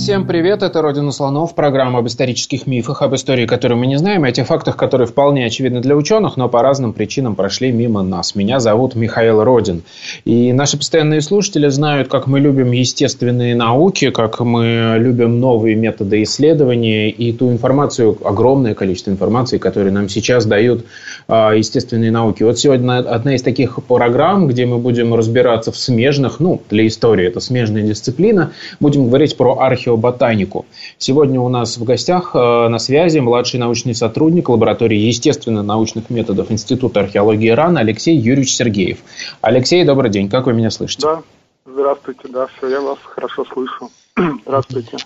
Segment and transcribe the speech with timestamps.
[0.00, 4.24] Всем привет, это «Родина слонов», программа об исторических мифах, об истории, которую мы не знаем,
[4.24, 8.34] о тех фактах, которые вполне очевидны для ученых, но по разным причинам прошли мимо нас.
[8.34, 9.82] Меня зовут Михаил Родин.
[10.24, 16.22] И наши постоянные слушатели знают, как мы любим естественные науки, как мы любим новые методы
[16.22, 20.86] исследования и ту информацию, огромное количество информации, которую нам сейчас дают
[21.28, 22.42] а, естественные науки.
[22.42, 27.26] Вот сегодня одна из таких программ, где мы будем разбираться в смежных, ну, для истории
[27.26, 30.66] это смежная дисциплина, будем говорить про археологию археоботанику.
[30.98, 37.00] Сегодня у нас в гостях э, на связи младший научный сотрудник лаборатории естественно-научных методов Института
[37.00, 38.98] археологии РАН Алексей Юрьевич Сергеев.
[39.40, 40.28] Алексей, добрый день.
[40.28, 41.02] Как вы меня слышите?
[41.02, 41.22] Да,
[41.66, 42.28] здравствуйте.
[42.28, 43.90] Да, все, я вас хорошо слышу.
[44.44, 44.98] Здравствуйте.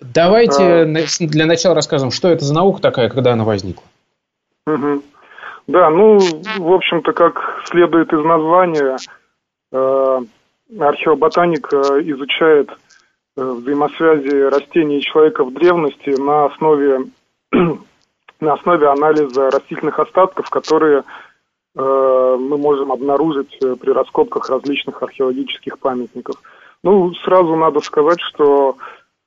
[0.00, 1.26] Давайте а...
[1.26, 3.84] для начала расскажем, что это за наука такая, когда она возникла.
[4.66, 5.02] Угу.
[5.68, 8.96] Да, ну, в общем-то, как следует из названия,
[9.72, 10.20] э,
[10.78, 12.89] археоботаника изучает Э,
[13.36, 17.06] взаимосвязи растений и человека в древности на основе,
[18.40, 21.04] на основе анализа растительных остатков, которые
[21.76, 26.36] э, мы можем обнаружить э, при раскопках различных археологических памятников.
[26.82, 28.76] Ну, сразу надо сказать, что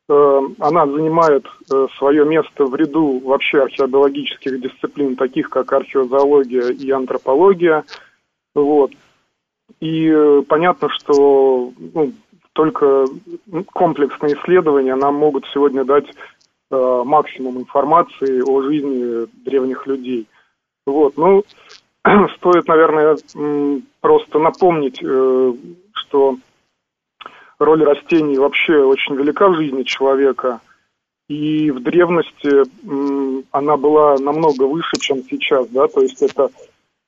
[0.10, 6.90] э, она занимает э, свое место в ряду вообще археологических дисциплин, таких как археозоология и
[6.92, 7.84] антропология.
[8.56, 8.92] Вот.
[9.80, 12.14] И э, понятно, что ну,
[12.54, 13.06] только
[13.74, 16.06] комплексные исследования нам могут сегодня дать
[16.72, 20.28] э, максимум информации о жизни древних людей.
[20.86, 21.44] Вот, ну,
[22.38, 23.18] стоит, наверное,
[24.02, 25.54] просто напомнить, э,
[25.94, 26.38] что
[27.60, 30.62] роль растений вообще очень велика в жизни человека,
[31.30, 36.50] и в древности э, она была намного выше, чем сейчас, да, то есть это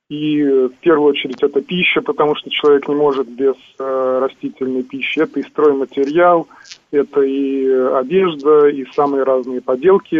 [0.08, 5.18] и в первую очередь это пища, потому что человек не может без э, растительной пищи.
[5.18, 6.46] Это и стройматериал,
[6.92, 10.14] это и одежда, и самые разные поделки,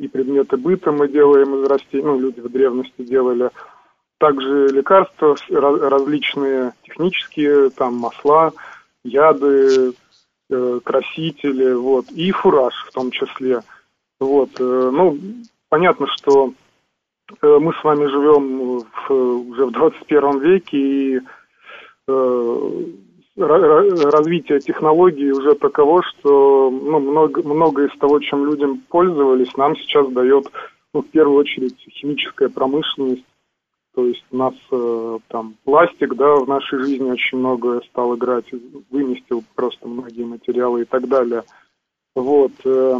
[0.00, 3.50] и предметы быта мы делаем из растений, ну, люди в древности делали.
[4.18, 8.52] Также лекарства различные технические, там масла,
[9.02, 9.92] яды,
[10.50, 13.62] э, красители, вот, и фураж в том числе.
[14.20, 15.18] Вот, э, ну,
[15.68, 16.61] понятно, что Э,
[17.40, 21.20] мы с вами живем в, уже в 21 веке, и
[22.08, 22.84] э,
[23.36, 30.08] развитие технологий уже таково, что ну, много, много из того, чем людям пользовались, нам сейчас
[30.10, 30.50] дает
[30.92, 33.24] ну, в первую очередь химическая промышленность.
[33.94, 38.46] То есть у нас э, там пластик, да, в нашей жизни очень много стал играть,
[38.90, 41.42] выместил просто многие материалы и так далее.
[42.14, 42.52] Вот.
[42.64, 42.98] Э,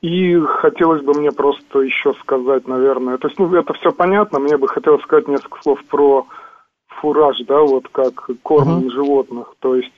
[0.00, 4.56] и хотелось бы мне просто еще сказать, наверное, то есть, ну, это все понятно, мне
[4.56, 6.26] бы хотелось сказать несколько слов про
[6.88, 8.90] фураж, да, вот как корм uh-huh.
[8.90, 9.92] животных, то есть,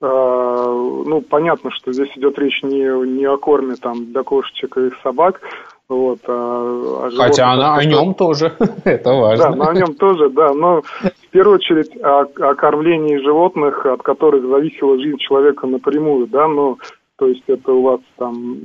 [0.00, 4.90] э, ну, понятно, что здесь идет речь не, не о корме там для кошечек и
[5.02, 5.40] собак,
[5.88, 8.52] вот, а, а Хотя она о нем тоже,
[8.84, 9.50] это важно.
[9.50, 14.02] Да, но о нем тоже, да, но в первую очередь о, о кормлении животных, от
[14.02, 16.76] которых зависела жизнь человека напрямую, да, но
[17.18, 18.58] то есть это у вас там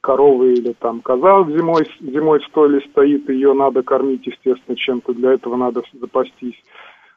[0.00, 5.34] корова или там коза зимой, зимой в стойле стоит, ее надо кормить, естественно, чем-то, для
[5.34, 6.58] этого надо запастись.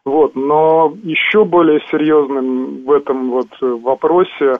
[0.03, 4.58] Вот, но еще более серьезным в этом вот вопросе,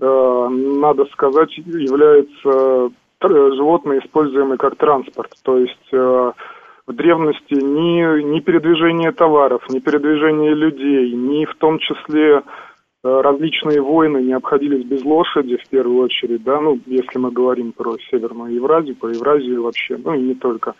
[0.00, 2.90] э, надо сказать, является
[3.20, 5.32] животные, используемые как транспорт.
[5.42, 6.32] То есть э,
[6.86, 12.42] в древности ни, ни передвижение товаров, ни передвижение людей, ни в том числе Э,
[13.02, 17.96] различные войны не обходились без лошади в первую очередь, да, ну, если мы говорим про
[18.10, 20.74] Северную Евразию, про Евразию вообще, ну и не только.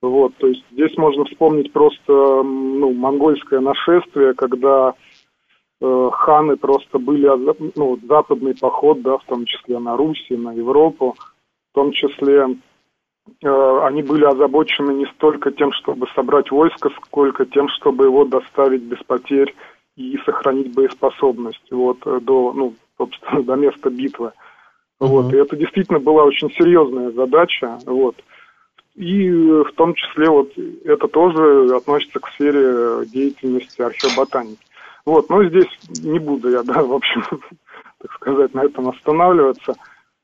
[0.00, 4.94] Вот, то есть здесь можно вспомнить просто, ну, монгольское нашествие, когда
[5.80, 7.28] э, ханы просто были,
[7.74, 11.16] ну, западный поход, да, в том числе на Руси, на Европу,
[11.72, 12.46] в том числе
[13.42, 18.82] э, они были озабочены не столько тем, чтобы собрать войско, сколько тем, чтобы его доставить
[18.82, 19.52] без потерь
[19.98, 24.32] и сохранить боеспособность вот, э, до, ну, собственно, до места битвы.
[25.00, 25.08] Uh-huh.
[25.08, 27.78] Вот, и это действительно была очень серьезная задача.
[27.84, 28.14] Вот.
[28.94, 30.52] И в том числе вот
[30.84, 34.64] это тоже относится к сфере деятельности археоботаники.
[35.04, 35.68] Вот, но здесь
[36.00, 37.22] не буду я, да, в общем,
[38.00, 39.74] так сказать, на этом останавливаться.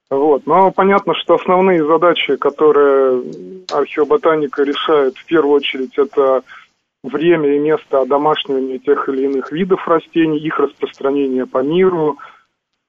[0.08, 0.46] Вот.
[0.46, 3.24] Но понятно, что основные задачи, которые
[3.72, 6.44] археоботаника решает, в первую очередь, это
[7.04, 12.18] время и место одомашнивания тех или иных видов растений, их распространение по миру,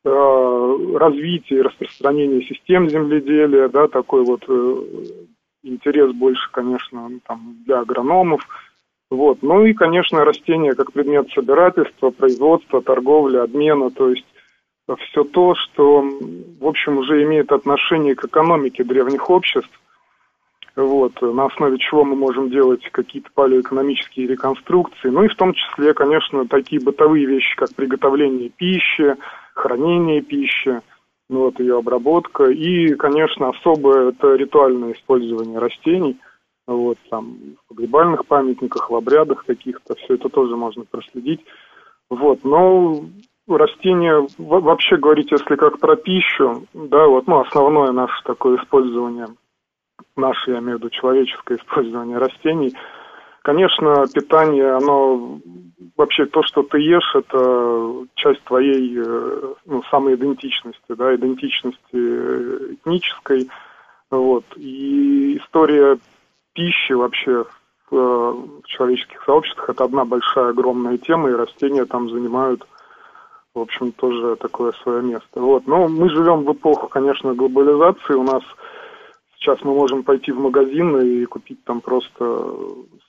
[0.06, 4.76] э, развитие и распространение систем земледелия, да, такой вот э,
[5.64, 8.42] интерес больше, конечно, там, для агрономов.
[9.12, 9.44] Вот.
[9.44, 14.26] Ну и, конечно, растения как предмет собирательства, производства, торговли, обмена, то есть
[15.10, 19.82] все то, что, в общем, уже имеет отношение к экономике древних обществ,
[20.76, 25.94] вот, на основе чего мы можем делать какие-то палеоэкономические реконструкции, ну и в том числе,
[25.94, 29.16] конечно, такие бытовые вещи, как приготовление пищи,
[29.54, 30.82] хранение пищи,
[31.30, 36.18] ну, вот ее обработка, и, конечно, особое это ритуальное использование растений,
[36.68, 41.42] вот, там, в погребальных памятниках, в обрядах каких-то, все это тоже можно проследить.
[42.10, 43.06] Вот, но
[43.48, 49.28] растения, вообще говорить, если как про пищу, да, вот, ну, основное наше такое использование,
[50.16, 52.74] наше, я имею в виду, человеческое использование растений,
[53.44, 55.40] конечно, питание, оно
[55.98, 63.50] вообще то, что ты ешь, это часть твоей, э, ну, самой идентичности, да, идентичности этнической,
[64.10, 65.98] вот, и история
[66.54, 67.46] пищи вообще
[67.90, 68.32] в, э,
[68.64, 72.66] в человеческих сообществах это одна большая огромная тема, и растения там занимают
[73.56, 75.40] в общем, тоже такое свое место.
[75.40, 75.66] Вот.
[75.66, 78.14] Но мы живем в эпоху, конечно, глобализации.
[78.14, 78.44] У нас
[79.38, 82.56] сейчас мы можем пойти в магазин и купить там просто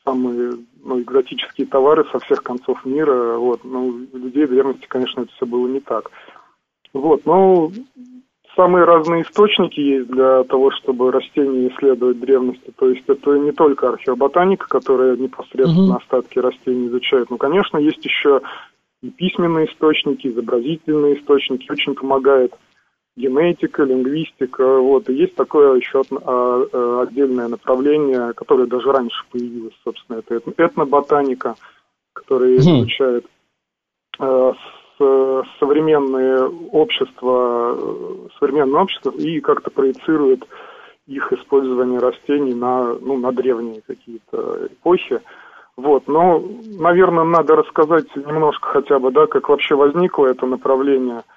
[0.05, 0.53] самые
[0.83, 3.37] ну, экзотические товары со всех концов мира.
[3.39, 3.65] Вот.
[3.65, 6.11] Но у людей в древности, конечно, это все было не так.
[6.93, 7.27] Вот.
[7.27, 7.71] Но
[8.55, 12.73] самые разные источники есть для того, чтобы растения исследовать древности.
[12.77, 16.03] То есть это не только археоботаника, которая непосредственно mm-hmm.
[16.03, 17.31] остатки растений изучает.
[17.31, 18.41] Но, конечно, есть еще
[19.03, 22.55] и письменные источники, изобразительные источники, очень помогает
[23.17, 29.75] генетика, лингвистика, вот, и есть такое еще а, а, отдельное направление, которое даже раньше появилось,
[29.83, 31.55] собственно, это этноботаника,
[32.13, 33.27] которая изучает
[34.19, 34.53] э,
[34.99, 40.47] современные общества, современное общество и как-то проецирует
[41.07, 45.21] их использование растений на, ну, на древние какие-то эпохи.
[45.77, 46.43] Вот, но,
[46.79, 51.23] наверное, надо рассказать немножко хотя бы, да, как вообще возникло это направление–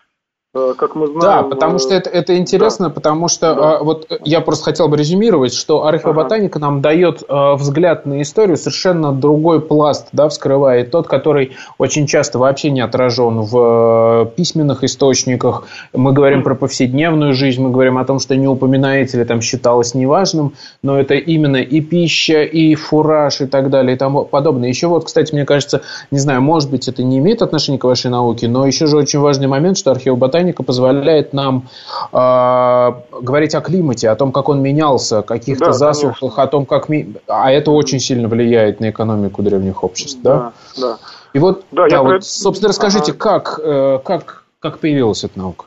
[0.51, 1.21] как мы знаем...
[1.21, 2.95] Да, потому что это, это интересно, да.
[2.95, 3.77] потому что да.
[3.77, 6.65] А, вот я просто хотел бы резюмировать, что археоботаника ага.
[6.65, 12.39] нам дает а, взгляд на историю совершенно другой пласт, да, вскрывает тот, который очень часто
[12.39, 15.67] вообще не отражен в а, письменных источниках.
[15.93, 19.93] Мы говорим про повседневную жизнь, мы говорим о том, что не упоминается или там считалось
[19.93, 24.69] неважным, но это именно и пища, и фураж, и так далее, и тому подобное.
[24.69, 28.09] Еще вот, кстати, мне кажется, не знаю, может быть, это не имеет отношения к вашей
[28.09, 31.63] науке, но еще же очень важный момент, что археоботаника ботаника позволяет нам
[32.12, 32.91] э,
[33.21, 36.44] говорить о климате, о том, как он менялся, каких-то да, засухах, конечно.
[36.44, 36.88] о том, как...
[37.27, 40.51] А это очень сильно влияет на экономику древних обществ, да?
[40.77, 40.97] Да, да.
[41.33, 43.19] И вот, да, да вот, собственно, расскажите, ага.
[43.19, 45.65] как, э, как, как появилась эта наука?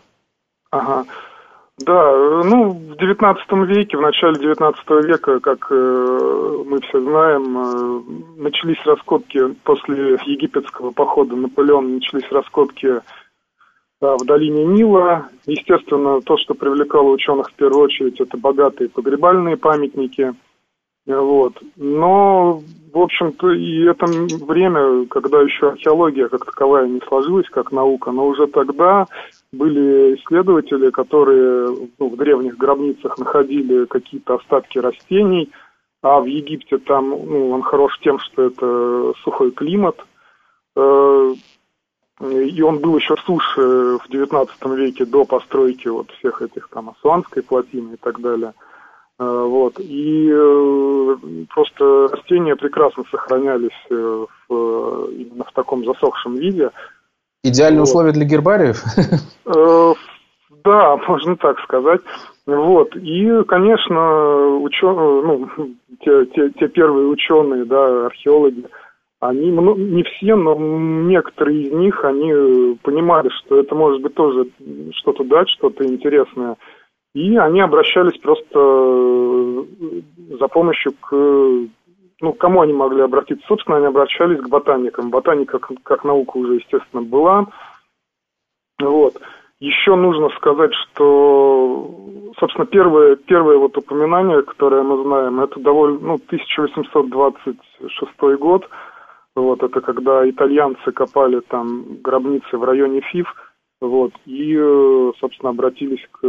[0.71, 1.05] Ага.
[1.79, 2.13] Да,
[2.45, 8.85] ну, в XIX веке, в начале XIX века, как э, мы все знаем, э, начались
[8.85, 13.01] раскопки после египетского похода Наполеона, начались раскопки
[14.03, 15.29] в долине Нила.
[15.47, 20.35] Естественно, то, что привлекало ученых в первую очередь, это богатые погребальные памятники.
[21.07, 21.55] Вот.
[21.77, 22.63] Но,
[22.93, 24.07] в общем-то, и это
[24.45, 29.07] время, когда еще археология как таковая не сложилась как наука, но уже тогда
[29.53, 35.51] были исследователи, которые ну, в древних гробницах находили какие-то остатки растений,
[36.03, 39.97] а в Египте там, ну, он хорош тем, что это сухой климат,
[40.77, 41.35] э,
[42.31, 47.43] и он был еще суше в XIX веке до постройки вот всех этих там Асуанской
[47.43, 48.53] плотины и так далее.
[49.19, 49.79] Э, вот.
[49.79, 51.17] И э,
[51.53, 56.71] просто растения прекрасно сохранялись э, в, именно в таком засохшем виде.
[57.45, 57.89] Идеальные вот.
[57.89, 58.83] условия для гербариев?
[60.65, 62.03] Да, можно так сказать.
[62.47, 62.95] Вот.
[62.95, 65.49] И, конечно, ученые, ну,
[65.99, 68.67] те, те, те первые ученые, да, археологи,
[69.23, 74.49] они, ну, не все, но некоторые из них, они понимали, что это может быть тоже
[74.95, 76.57] что-то дать, что-то интересное.
[77.15, 79.63] И они обращались просто э,
[80.41, 81.15] за помощью к...
[82.21, 83.47] Ну, к кому они могли обратиться?
[83.47, 85.11] Собственно, они обращались к ботаникам.
[85.11, 87.47] Ботаника как, как наука уже, естественно, была.
[88.81, 89.21] Вот.
[89.61, 91.95] Еще нужно сказать, что,
[92.41, 98.69] собственно, первое, первое вот упоминание, которое мы знаем, это довольно, ну, 1826 год–
[99.35, 103.27] вот это когда итальянцы копали там гробницы в районе Фив,
[103.81, 104.55] Вот, и,
[105.19, 106.27] собственно, обратились к...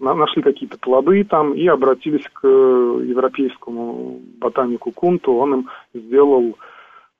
[0.00, 5.34] Нашли какие-то плоды там и обратились к европейскому ботанику Кунту.
[5.34, 6.56] Он им сделал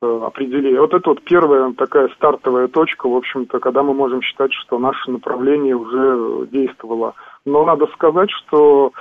[0.01, 0.81] определение.
[0.81, 5.11] Вот это вот первая такая стартовая точка, в общем-то, когда мы можем считать, что наше
[5.11, 7.15] направление уже действовало.
[7.45, 8.95] Но надо сказать, что Э,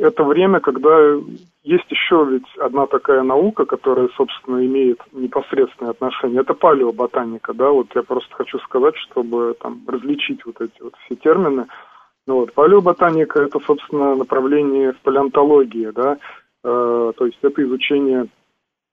[0.00, 1.16] это время, когда
[1.62, 6.40] есть еще ведь одна такая наука, которая, собственно, имеет непосредственное отношение.
[6.40, 11.16] Это палеоботаника, да, вот я просто хочу сказать, чтобы там различить вот эти вот все
[11.16, 11.66] термины.
[12.26, 16.18] Ну, вот, палеоботаника– это, собственно, направление в палеонтологии, да,
[16.64, 18.26] э, то есть это изучение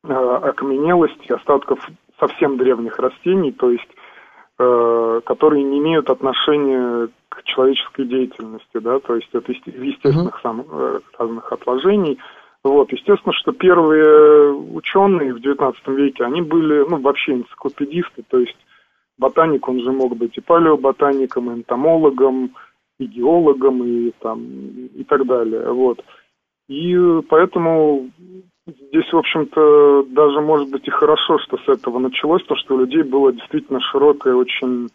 [0.04, 1.80] э, окаменелости, остатков
[2.20, 3.99] совсем древних растений, то есть э,
[4.60, 10.44] которые не имеют отношения к человеческой деятельности, да, то есть это из естественных mm-hmm.
[10.44, 12.20] сам, э, разных отложений.
[12.64, 18.58] Вот, естественно, что первые ученые в XIX веке, они были, ну, вообще энциклопедисты, то есть
[19.18, 22.52] ботаник, он же мог быть и палеоботаником, и энтомологом,
[22.98, 26.04] и геологом, и там, и так далее, вот.
[26.70, 26.96] И
[27.28, 28.12] поэтому
[28.68, 32.80] здесь, в общем-то, даже, может быть, и хорошо, что с этого началось, то, что у
[32.80, 34.90] людей было действительно широкое очень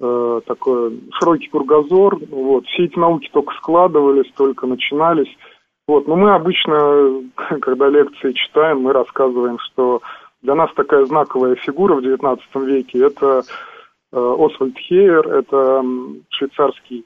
[0.00, 2.18] э, такой широкий кругозор.
[2.30, 2.66] Вот.
[2.66, 5.32] Все эти науки только складывались, только начинались.
[5.86, 6.08] Вот.
[6.08, 7.22] Но мы обычно,
[7.60, 10.00] когда лекции читаем, мы рассказываем, что
[10.40, 13.42] для нас такая знаковая фигура в XIX веке– это
[14.10, 15.84] э, Освальд Хейер, это
[16.30, 17.04] швейцарский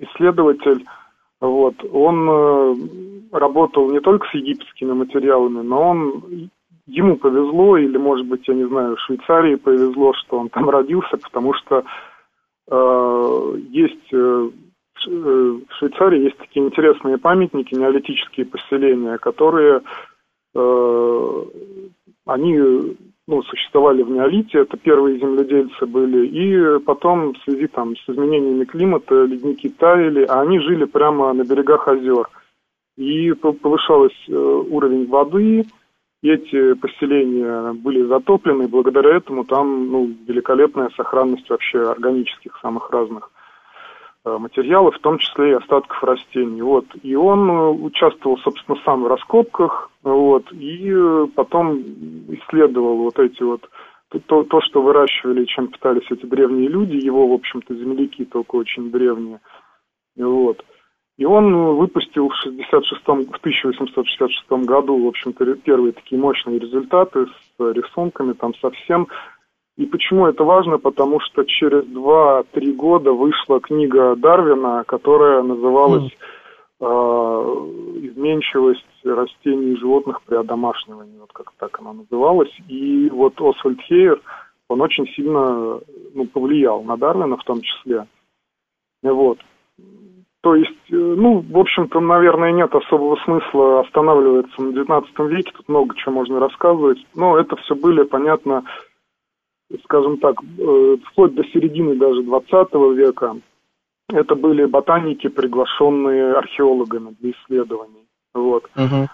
[0.00, 0.84] исследователь.
[1.40, 1.74] Вот.
[1.92, 2.74] Он э,
[3.32, 6.50] работал не только с египетскими материалами, но он
[6.86, 11.52] ему повезло, или, может быть, я не знаю, Швейцарии повезло, что он там родился, потому
[11.54, 11.84] что
[12.70, 14.50] э, есть э,
[15.06, 19.82] в Швейцарии есть такие интересные памятники, неолитические поселения, которые
[20.54, 21.44] э,
[22.26, 22.96] они
[23.28, 28.64] ну, существовали в неолите, это первые земледельцы были, и потом в связи там, с изменениями
[28.64, 32.26] климата ледники таяли, а они жили прямо на берегах озер.
[32.96, 35.66] И повышалась э, уровень воды,
[36.22, 43.30] эти поселения были затоплены, и благодаря этому там ну, великолепная сохранность вообще органических самых разных
[44.28, 46.62] э, материалов, в том числе и остатков растений.
[46.62, 46.86] Вот.
[47.02, 51.78] И он э, участвовал, собственно, сам в раскопках, вот, и э, потом
[52.28, 53.68] исследовал вот эти вот
[54.26, 58.90] то, то, что выращивали, чем питались эти древние люди, его, в общем-то, земляки только очень
[58.90, 59.40] древние.
[60.16, 60.64] Вот.
[61.18, 67.72] И он выпустил в, 66 в 1866 году, в общем-то, первые такие мощные результаты с
[67.72, 69.08] рисунками, там совсем.
[69.78, 70.78] И почему это важно?
[70.78, 76.10] Потому что через 2-3 года вышла книга Дарвина, которая называлась
[76.80, 81.20] э, «Изменчивость растений и животных при одомашнивании».
[81.20, 82.50] Вот как так она называлась.
[82.66, 84.20] И вот Освальд Хейер,
[84.68, 85.78] он очень сильно
[86.12, 88.04] ну, повлиял на Дарвина в том числе.
[89.04, 89.38] Вот.
[90.40, 95.68] То есть, э, ну, в общем-то, наверное, нет особого смысла останавливаться на XIX веке, тут
[95.68, 98.64] много чего можно рассказывать, но это все были, понятно,
[99.84, 103.36] скажем так, э, вплоть до середины даже XX века,
[104.10, 108.06] это были ботаники, приглашенные археологами для исследований.
[108.34, 108.64] Вот.
[108.76, 109.08] Угу.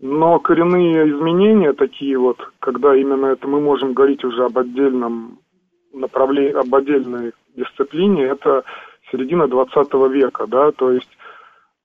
[0.00, 5.38] Но коренные изменения такие вот, когда именно это мы можем говорить уже об отдельном
[5.92, 8.62] направлении, об отдельной дисциплине, это
[9.10, 11.10] середина 20 века, да, то есть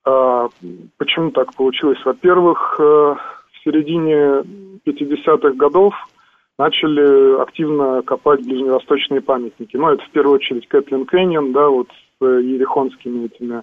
[0.06, 0.48] э,
[0.96, 1.98] почему так получилось?
[2.04, 4.42] Во-первых, э, в середине
[4.86, 5.94] 50-х годов
[6.58, 9.76] начали активно копать ближневосточные памятники.
[9.76, 13.62] Ну, это в первую очередь Кэтлин Кэньон, да, вот с ерехонскими этими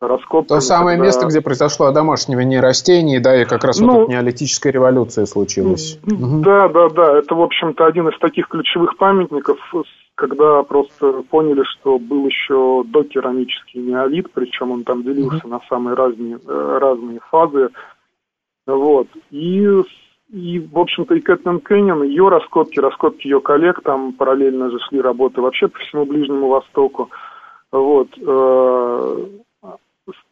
[0.00, 0.58] раскопками.
[0.58, 1.06] То самое когда...
[1.06, 5.98] место, где произошло одомашнивание растений, да, и как раз ну, вот неолитическая революция случилась.
[6.02, 9.58] Да, да, да, это, в общем-то, один из таких ключевых памятников,
[10.14, 15.50] когда просто поняли, что был еще докерамический неолит, причем он там делился mm-hmm.
[15.50, 17.70] на самые разные, э, разные фазы.
[18.66, 19.08] Вот.
[19.30, 19.66] И,
[20.32, 25.00] и в общем-то, и Кэтлин Кэннин, ее раскопки, раскопки ее коллег, там параллельно же шли
[25.00, 27.10] работы вообще по всему Ближнему Востоку.
[27.70, 28.08] Вот.
[28.18, 29.26] Э,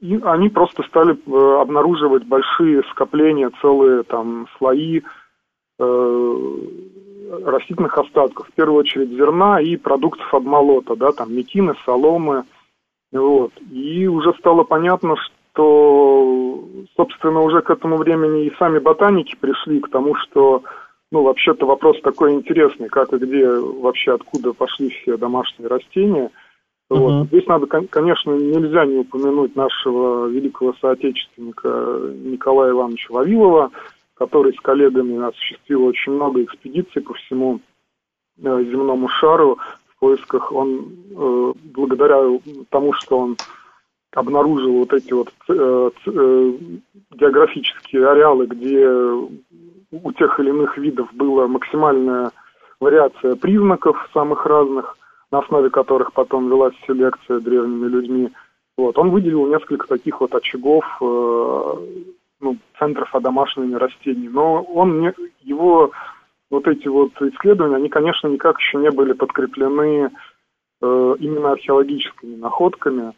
[0.01, 5.03] и они просто стали э, обнаруживать большие скопления, целые там слои
[7.43, 12.45] растительных остатков, в первую очередь зерна и продуктов обмолота, да, там мекины, соломы,
[13.13, 13.53] вот.
[13.71, 15.35] И уже стало понятно, что,
[16.97, 20.63] собственно, уже к этому времени и сами ботаники пришли к тому, что,
[21.11, 26.31] ну, вообще-то вопрос такой интересный, как и где вообще, откуда пошли все домашние растения.
[26.89, 27.13] Вот.
[27.13, 27.27] Uh-huh.
[27.27, 31.69] Здесь надо, конечно, нельзя не упомянуть нашего великого соотечественника
[32.25, 33.71] Николая Ивановича Вавилова,
[34.15, 37.61] который с коллегами осуществил очень много экспедиций по всему
[38.43, 39.59] э, земному шару,
[40.01, 40.51] поисках.
[40.51, 42.19] Он, э, благодаря
[42.71, 43.37] тому, что он
[44.15, 46.53] обнаружил вот эти вот э, э,
[47.13, 48.89] географические ареалы, где
[49.93, 52.31] у тех или иных видов была максимальная
[52.81, 54.97] вариация признаков самых разных,
[55.31, 58.31] на основе которых потом велась селекция древними людьми.
[58.77, 58.99] Вот.
[58.99, 61.75] Он выделил несколько таких вот очагов, э,
[62.41, 64.29] ну, центров одомашнивания растений.
[64.29, 65.13] Но он не,
[65.43, 65.93] его
[66.51, 70.11] вот эти вот исследования, они, конечно, никак еще не были подкреплены
[70.81, 73.13] э, именно археологическими находками.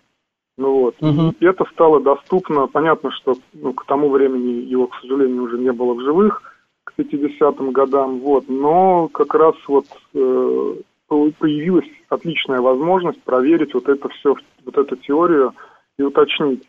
[0.58, 0.96] Ну вот.
[1.00, 1.34] Угу.
[1.40, 2.66] И это стало доступно.
[2.66, 6.42] Понятно, что ну, к тому времени его, к сожалению, уже не было в живых,
[6.84, 8.20] к 50-м годам.
[8.20, 8.44] Вот.
[8.48, 10.74] Но как раз вот э,
[11.08, 15.52] появилась отличная возможность проверить вот это все, вот эту теорию
[15.98, 16.62] и уточнить.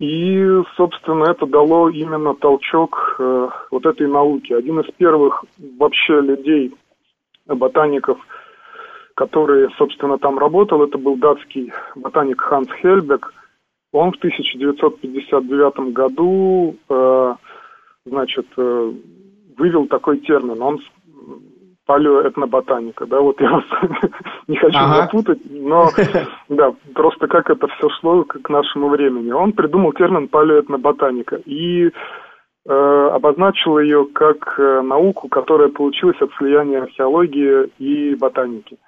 [0.00, 4.56] И, собственно, это дало именно толчок э, вот этой науке.
[4.56, 5.44] Один из первых
[5.78, 6.74] вообще людей,
[7.46, 8.18] ботаников,
[9.14, 13.32] который, собственно, там работал, это был датский ботаник Ханс Хельбек.
[13.92, 17.34] Он в 1959 году, э,
[18.06, 18.92] значит, э,
[19.56, 20.60] вывел такой термин.
[20.60, 20.80] Он
[21.86, 23.64] палеоэтноботаника, да, вот я вас
[24.48, 25.02] не хочу ага.
[25.02, 25.88] запутать, но
[26.48, 29.30] да, просто как это все шло к нашему времени.
[29.30, 31.90] Он придумал термин палеоэтноботаника и
[32.66, 38.78] э, обозначил ее как э, науку, которая получилась от слияния археологии и ботаники.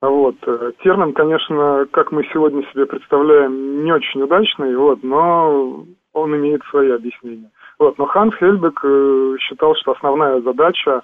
[0.00, 0.36] Вот.
[0.46, 6.62] Э, термин, конечно, как мы сегодня себе представляем, не очень удачный, вот, но он имеет
[6.70, 7.50] свои объяснения.
[7.78, 7.98] Вот.
[7.98, 11.02] Но Ханс Хельбек э, считал, что основная задача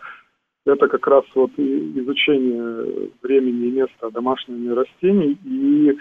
[0.64, 5.38] это как раз вот изучение времени и места домашними растений.
[5.44, 5.96] И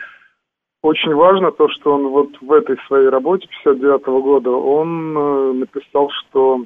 [0.81, 6.09] очень важно то, что он вот в этой своей работе 59 года, он э, написал,
[6.11, 6.65] что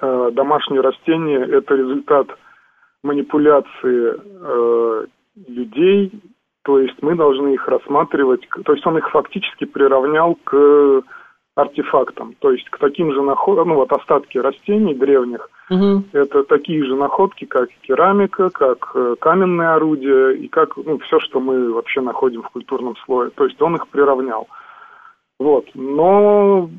[0.00, 2.26] домашние растения– это результат
[3.04, 6.12] манипуляции людей,
[6.64, 11.02] то есть мы должны их рассматривать, то есть он их фактически приравнял к
[11.54, 16.04] артефактам, то есть к таким же находкам, ну вот остатки растений древних, угу.
[16.12, 21.40] это такие же находки, как керамика, как э, каменные орудия и как ну, все, что
[21.40, 23.30] мы вообще находим в культурном слое.
[23.30, 24.48] То есть он их приравнял.
[25.38, 25.66] Вот.
[25.74, 26.70] Но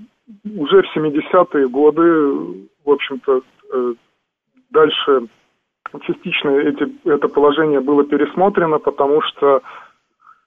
[0.43, 2.31] уже в 70-е годы,
[2.83, 3.41] в общем-то,
[3.73, 3.93] э,
[4.71, 5.27] дальше
[6.05, 9.61] частично эти, это положение было пересмотрено, потому что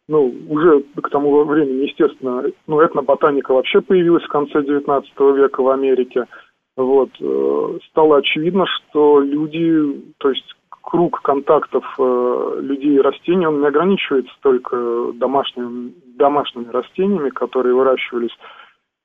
[0.09, 5.03] ну, уже к тому времени, естественно, ну, этноботаника вообще появилась в конце XIX
[5.37, 6.27] века в Америке.
[6.77, 10.45] Вот, э, стало очевидно, что люди, то есть
[10.83, 18.37] круг контактов э, людей и растений, он не ограничивается только домашними, домашними растениями, которые выращивались.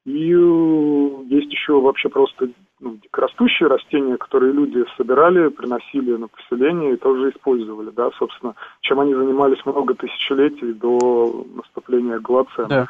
[0.05, 6.93] И э, есть еще вообще просто ну, дикорастущие растения, которые люди собирали, приносили на поселение
[6.93, 12.67] и тоже использовали, да, собственно, чем они занимались много тысячелетий до наступления Голоцена.
[12.67, 12.87] Да.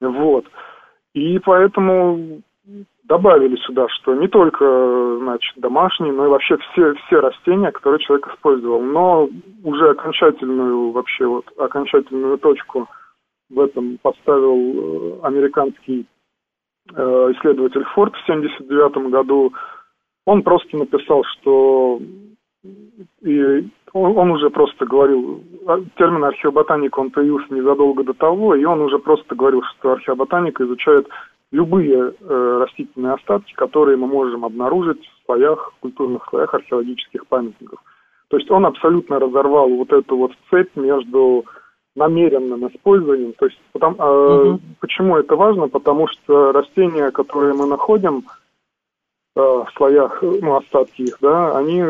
[0.00, 0.44] Вот.
[1.14, 2.42] И поэтому
[3.04, 8.28] добавили сюда, что не только, значит, домашние, но и вообще все, все растения, которые человек
[8.34, 8.82] использовал.
[8.82, 9.28] Но
[9.64, 12.86] уже окончательную, вообще вот, окончательную точку
[13.48, 16.06] в этом поставил э, американский
[16.92, 19.52] исследователь Форд в 1979 году,
[20.26, 22.00] он просто написал, что
[23.22, 28.80] и он, уже просто говорил, а, термин археоботаника, он появился незадолго до того, и он
[28.80, 31.08] уже просто говорил, что археоботаника изучает
[31.50, 37.80] любые э, растительные остатки, которые мы можем обнаружить в слоях, культурных слоях археологических памятников.
[38.28, 41.46] То есть он абсолютно разорвал вот эту вот цепь между
[41.98, 43.34] намеренным использованием.
[43.34, 44.60] То есть потому, э, угу.
[44.80, 45.68] почему это важно?
[45.68, 48.24] Потому что растения, которые мы находим
[49.36, 51.82] э, в слоях, ну, остатки их, да, они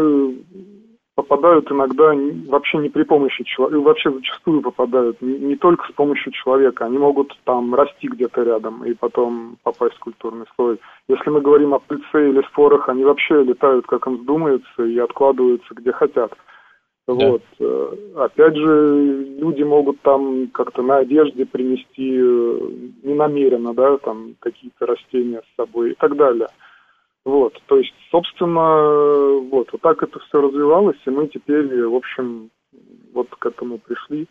[1.18, 2.12] попадают иногда
[2.46, 6.96] вообще не при помощи человека, вообще зачастую попадают не, не только с помощью человека, они
[6.96, 10.78] могут там расти где-то рядом и потом попасть в культурный слой.
[11.08, 15.74] Если мы говорим о пыльце или спорах, они вообще летают, как им вздумается, и откладываются
[15.74, 16.32] где хотят.
[17.08, 17.42] Вот.
[17.58, 22.60] Э, опять же, люди могут там как-то на одежде принести э,
[23.02, 26.48] ненамеренно, да, там какие-то растения с собой и так далее.
[27.24, 32.50] Вот, то есть, собственно, вот, вот так это все развивалось, и мы теперь, в общем,
[33.14, 34.26] вот к этому пришли.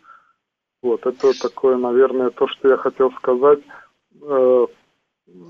[0.80, 3.60] Вот, это такое, наверное, то, что я хотел сказать.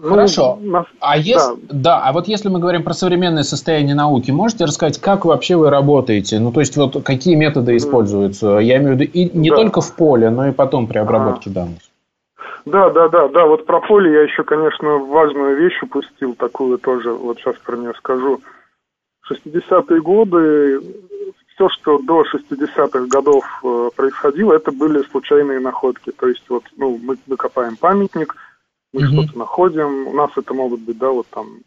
[0.00, 0.58] Ну, Хорошо.
[0.60, 1.98] Ну, а если, да.
[1.98, 5.70] да, а вот если мы говорим про современное состояние науки, можете рассказать, как вообще вы
[5.70, 6.38] работаете?
[6.38, 8.58] Ну, то есть, вот какие методы используются?
[8.58, 9.56] Я имею в виду и не да.
[9.56, 11.60] только в поле, но и потом при обработке ага.
[11.60, 11.78] данных.
[12.64, 13.46] Да, да, да, да.
[13.46, 17.92] Вот про поле я еще, конечно, важную вещь упустил, такую тоже, вот сейчас про нее
[17.96, 18.40] скажу.
[19.30, 20.80] 60-е годы
[21.54, 26.12] все, что до 60-х годов э, происходило, это были случайные находки.
[26.12, 28.36] То есть вот, ну, мы, мы копаем памятник,
[28.92, 29.22] мы mm-hmm.
[29.24, 31.60] что-то находим, у нас это могут быть, да, вот там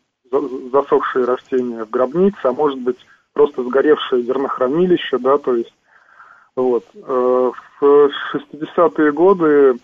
[0.71, 2.97] засохшие растения в гробнице, а может быть
[3.33, 5.73] просто сгоревшее зернохранилище, да, то есть
[6.55, 6.85] вот.
[6.95, 9.77] Э, в 60-е годы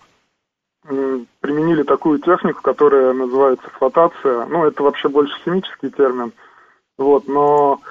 [1.41, 4.45] применили такую технику, которая называется флотация.
[4.45, 6.31] Ну, это вообще больше химический термин.
[6.97, 7.81] Вот, но,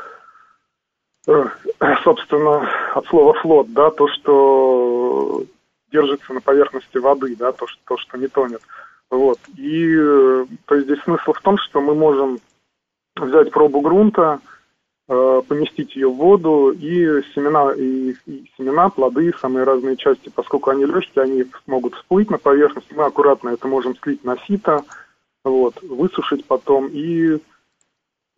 [1.27, 1.45] э,
[2.05, 5.45] собственно, от слова флот, да, то, что
[5.93, 8.63] держится на поверхности воды, да, то, что, то, что не тонет.
[9.11, 9.39] Вот.
[9.57, 9.95] И
[10.67, 12.39] то есть здесь смысл в том, что мы можем
[13.17, 14.41] взять пробу грунта,
[15.09, 20.71] э, поместить ее в воду и семена, и, и семена, плоды, самые разные части, поскольку
[20.71, 24.85] они легкие, они могут всплыть на поверхность, мы аккуратно это можем слить на сито,
[25.45, 27.39] вот, высушить потом и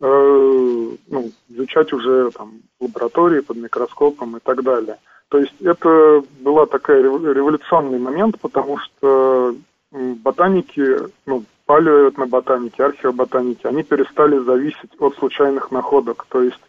[0.01, 4.97] э, ну, изучать уже там, в лаборатории под микроскопом и так далее.
[5.29, 9.55] То есть это была такая революционный момент, потому что
[9.91, 16.25] ботаники, ну, палеоэтноботаники, археоботаники, они перестали зависеть от случайных находок.
[16.29, 16.59] То есть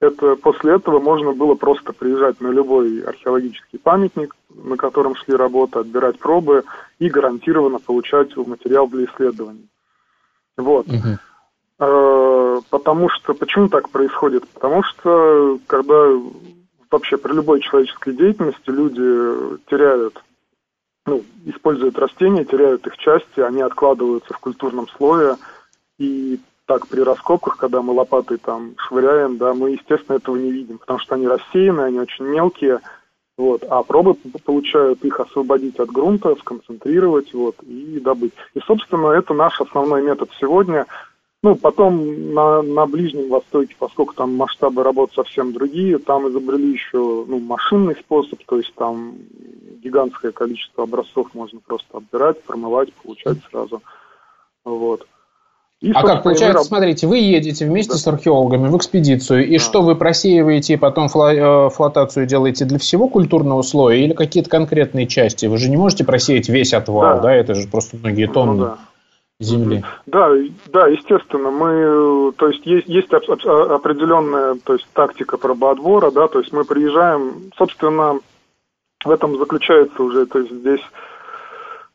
[0.00, 5.78] это, после этого можно было просто приезжать на любой археологический памятник, на котором шли работы,
[5.78, 6.64] отбирать пробы
[6.98, 9.68] и гарантированно получать материал для исследований.
[10.56, 10.86] Вот.
[10.88, 12.62] Угу.
[12.70, 14.48] Потому что, почему так происходит?
[14.48, 16.20] Потому что, когда
[16.90, 20.20] вообще при любой человеческой деятельности люди теряют
[21.06, 25.36] ну, используют растения, теряют их части, они откладываются в культурном слое,
[25.98, 30.78] и так при раскопках, когда мы лопатой там швыряем, да, мы, естественно, этого не видим,
[30.78, 32.80] потому что они рассеяны, они очень мелкие,
[33.36, 38.32] вот, а пробы получают их освободить от грунта, сконцентрировать, вот, и добыть.
[38.54, 40.86] И, собственно, это наш основной метод сегодня.
[41.44, 46.98] Ну, потом на, на Ближнем Востоке, поскольку там масштабы работ совсем другие, там изобрели еще
[47.26, 49.14] ну, машинный способ, то есть там
[49.82, 53.82] гигантское количество образцов можно просто отбирать, промывать, получать сразу.
[54.64, 55.04] Вот.
[55.80, 56.64] И, а как получается, вы...
[56.64, 57.98] смотрите, вы едете вместе да.
[57.98, 59.64] с археологами в экспедицию, и да.
[59.64, 61.34] что вы просеиваете и потом фло...
[61.34, 65.46] Э, флотацию делаете для всего культурного слоя или какие-то конкретные части?
[65.46, 67.34] Вы же не можете просеять весь отвал, да, да?
[67.34, 68.54] это же просто многие ну тонны.
[68.54, 68.78] Ну, да
[69.42, 69.84] земли.
[70.06, 70.30] Да,
[70.66, 76.52] да, естественно, мы, то есть есть, есть определенная, то есть тактика пробоотбора, да, то есть
[76.52, 78.20] мы приезжаем, собственно,
[79.04, 80.80] в этом заключается уже, то есть здесь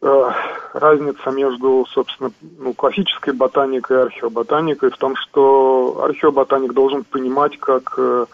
[0.01, 0.31] э,
[0.73, 7.93] разница между, собственно, ну, классической ботаникой и археоботаникой в том, что археоботаник должен понимать, как
[7.97, 8.25] э,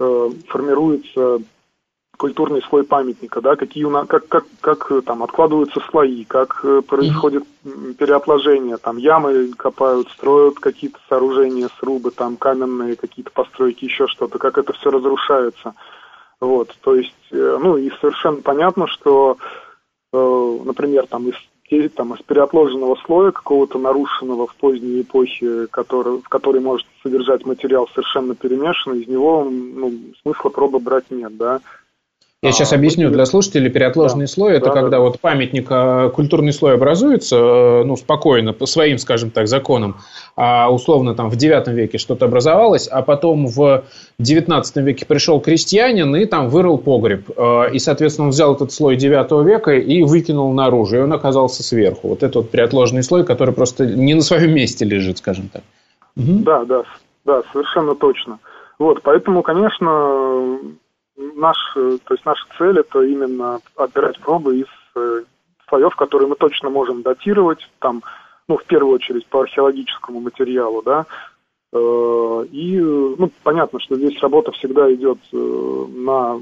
[0.00, 1.40] э, формируется
[2.18, 6.60] культурный слой памятника, да, какие у нас, как, как, как э, там откладываются слои, как
[6.64, 7.44] э, происходит
[7.98, 14.58] переопложение, там ямы копают, строят какие-то сооружения, срубы, там каменные какие-то постройки, еще что-то, как
[14.58, 15.74] это все разрушается.
[16.40, 19.38] Вот, то есть, э, ну и совершенно понятно, что,
[20.12, 21.36] например, там из
[21.94, 27.86] там, из переопложенного слоя какого-то нарушенного в поздней эпохе, который, в который может содержать материал
[27.88, 31.60] совершенно перемешанный, из него ну, смысла пробы брать нет, да.
[32.40, 33.68] Я сейчас а, объясню для слушателей.
[33.68, 35.00] Переотложный да, слой– это да, когда да.
[35.00, 39.96] вот памятник, а, культурный слой образуется, э, ну, спокойно, по своим, скажем так, законам,
[40.36, 43.82] а условно там в 9 веке что-то образовалось, а потом в
[44.20, 47.28] 19 веке пришел крестьянин и там вырыл погреб.
[47.36, 51.64] Э, и, соответственно, он взял этот слой 9 века и выкинул наружу, и он оказался
[51.64, 52.06] сверху.
[52.06, 55.62] Вот это вот переотложный слой, который просто не на своем месте лежит, скажем так.
[56.14, 56.44] Угу.
[56.44, 56.84] Да, да,
[57.24, 58.38] да, совершенно точно.
[58.78, 60.60] Вот, поэтому, конечно,
[61.18, 65.22] наш, э, то есть наша цель это именно отбирать пробы из э,
[65.68, 68.02] слоев, которые мы точно можем датировать, там,
[68.48, 71.06] ну, в первую очередь по археологическому материалу, да,
[71.72, 76.40] э, и, ну, понятно, что здесь работа всегда идет на,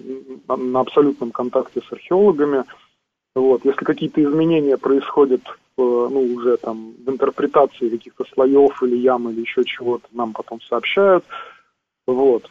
[0.49, 2.65] на абсолютном контакте с археологами.
[3.35, 3.65] Вот.
[3.65, 5.43] Если какие-то изменения происходят
[5.77, 11.23] ну, уже там в интерпретации каких-то слоев или ям или еще чего-то, нам потом сообщают.
[12.07, 12.49] Вот.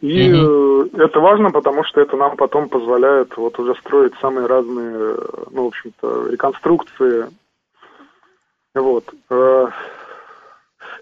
[0.00, 0.90] И угу.
[0.96, 5.16] это важно, потому что это нам потом позволяет вот уже строить самые разные,
[5.50, 7.26] ну, в общем-то, реконструкции.
[8.74, 9.04] Вот.
[9.30, 9.68] Э,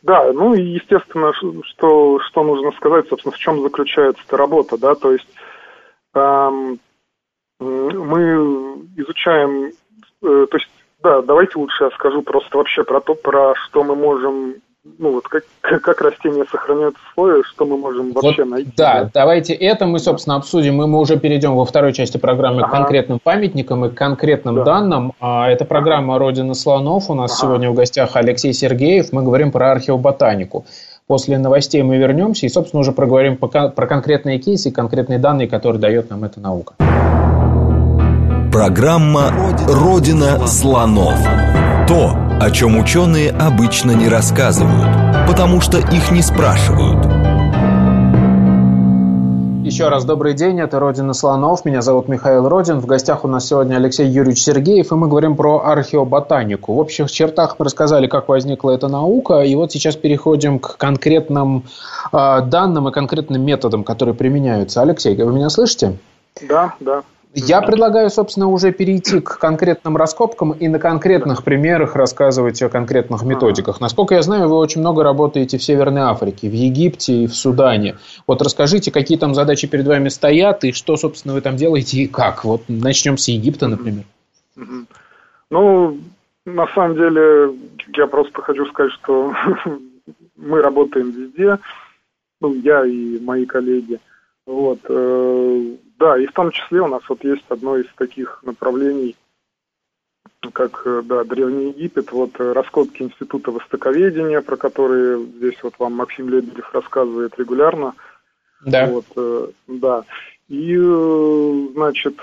[0.03, 1.33] да, ну и естественно,
[1.65, 5.29] что, что нужно сказать, собственно, в чем заключается эта работа, да, то есть
[6.15, 6.81] эм,
[7.61, 9.73] мы изучаем,
[10.23, 10.71] э, то есть,
[11.03, 15.29] да, давайте лучше я скажу просто вообще про то, про что мы можем ну вот
[15.29, 15.45] как,
[15.83, 18.73] как растения сохраняют слой, что мы можем вообще вот, найти.
[18.77, 22.63] Да, да, давайте это мы, собственно, обсудим, и мы уже перейдем во второй части программы
[22.63, 22.69] ага.
[22.69, 24.65] к конкретным памятникам и к конкретным да.
[24.65, 25.13] данным.
[25.21, 27.11] А, это программа «Родина слонов».
[27.11, 27.41] У нас ага.
[27.41, 29.13] сегодня в гостях Алексей Сергеев.
[29.13, 30.65] Мы говорим про археоботанику.
[31.07, 35.81] После новостей мы вернемся и, собственно, уже проговорим про конкретные кейсы и конкретные данные, которые
[35.81, 36.75] дает нам эта наука.
[38.53, 39.31] Программа
[39.67, 41.19] «Родина слонов».
[41.89, 46.99] То, о чем ученые обычно не рассказывают, потому что их не спрашивают.
[49.65, 52.81] Еще раз добрый день, это «Родина слонов», меня зовут Михаил Родин.
[52.81, 56.75] В гостях у нас сегодня Алексей Юрьевич Сергеев, и мы говорим про археоботанику.
[56.75, 61.63] В общих чертах мы рассказали, как возникла эта наука, и вот сейчас переходим к конкретным
[62.13, 64.83] э, данным и конкретным методам, которые применяются.
[64.83, 65.97] Алексей, вы меня слышите?
[66.49, 67.05] Да, да.
[67.35, 73.23] Я предлагаю, собственно, уже перейти к конкретным раскопкам и на конкретных примерах рассказывать о конкретных
[73.23, 73.81] методиках.
[73.81, 77.97] Насколько я знаю, вы очень много работаете в Северной Африке, в Египте и в Судане.
[78.27, 82.07] Вот расскажите, какие там задачи перед вами стоят и что, собственно, вы там делаете и
[82.07, 82.45] как.
[82.45, 84.05] Вот начнем с Египта, например.
[85.51, 85.99] Ну,
[86.45, 87.57] на самом деле,
[87.97, 89.33] я просто хочу сказать, что
[90.37, 91.59] мы работаем везде,
[92.43, 94.01] ну, я и мои коллеги.
[94.47, 94.81] Вот.
[96.03, 99.15] Да, и в том числе у нас вот есть одно из таких направлений,
[100.53, 105.93] как э, да, Древний Египет, вот э, раскопки Института Востоковедения, про которые здесь вот вам
[105.93, 107.95] Максим Лебедев рассказывает регулярно.
[108.67, 108.87] Да.
[108.87, 110.03] Вот, э, да.
[110.49, 110.77] И,
[111.73, 112.19] значит,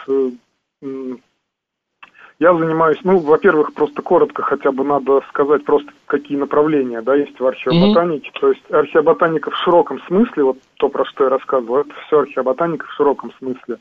[2.40, 7.38] я занимаюсь, ну, во-первых, просто коротко хотя бы надо сказать просто, какие направления, да, есть
[7.38, 8.30] в археоботанике.
[8.30, 8.40] Mm-hmm.
[8.40, 12.86] То есть археоботаника в широком смысле, вот то, про что я рассказывал, это все археоботаника
[12.88, 13.78] в широком смысле.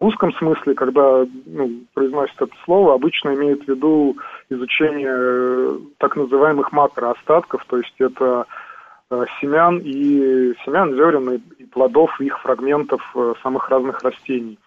[0.00, 4.16] В узком смысле, когда ну, произносят это слово, обычно имеют в виду
[4.50, 8.46] изучение э, так называемых макроостатков, то есть это
[9.12, 14.58] э, семян и семян, зерен и плодов, их фрагментов э, самых разных растений.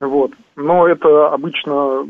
[0.00, 0.32] Вот.
[0.56, 2.06] Но это обычно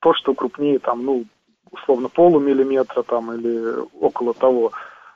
[0.00, 1.24] то, что крупнее, там, ну,
[1.70, 4.72] условно, полумиллиметра там или около того,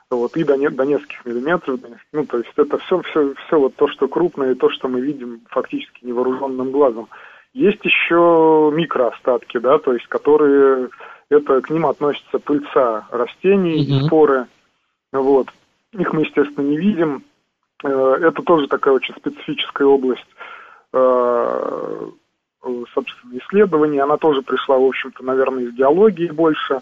[0.09, 1.79] вот, и до, не, до нескольких миллиметров,
[2.13, 5.01] ну, то есть это все, все, все вот то, что крупное, и то, что мы
[5.01, 7.09] видим фактически невооруженным глазом.
[7.53, 10.89] Есть еще микроостатки, да, то есть которые,
[11.29, 14.07] это к ним относятся пыльца растений, mm-hmm.
[14.07, 14.47] споры,
[15.11, 15.47] вот.
[15.93, 17.23] Их мы, естественно, не видим.
[17.83, 20.27] Э, это тоже такая очень специфическая область
[20.95, 22.09] Э,
[22.93, 23.99] собственно, исследований.
[23.99, 26.81] Она тоже пришла, в общем-то, наверное, из геологии больше,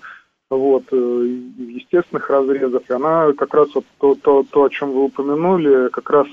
[0.49, 2.83] вот, э, в естественных разрезах.
[2.89, 6.27] И она как раз вот то, то, то, о чем вы упомянули, как раз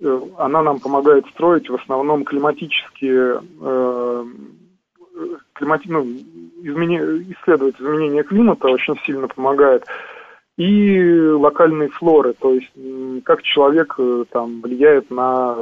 [0.00, 4.24] э, она нам помогает строить в основном климатические э,
[5.52, 5.88] климати...
[5.88, 6.98] ну, измене...
[7.32, 9.84] исследовать изменения климата очень сильно помогает
[10.56, 12.70] и локальные флоры, то есть
[13.24, 13.98] как человек
[14.30, 15.56] там влияет на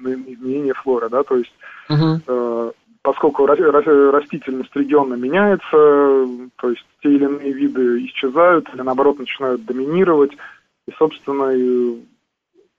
[0.00, 1.52] изменение флоры, да, то есть
[1.90, 2.72] Угу.
[3.02, 10.32] Поскольку растительность региона меняется, то есть те или иные виды исчезают или наоборот начинают доминировать,
[10.86, 11.50] и, собственно,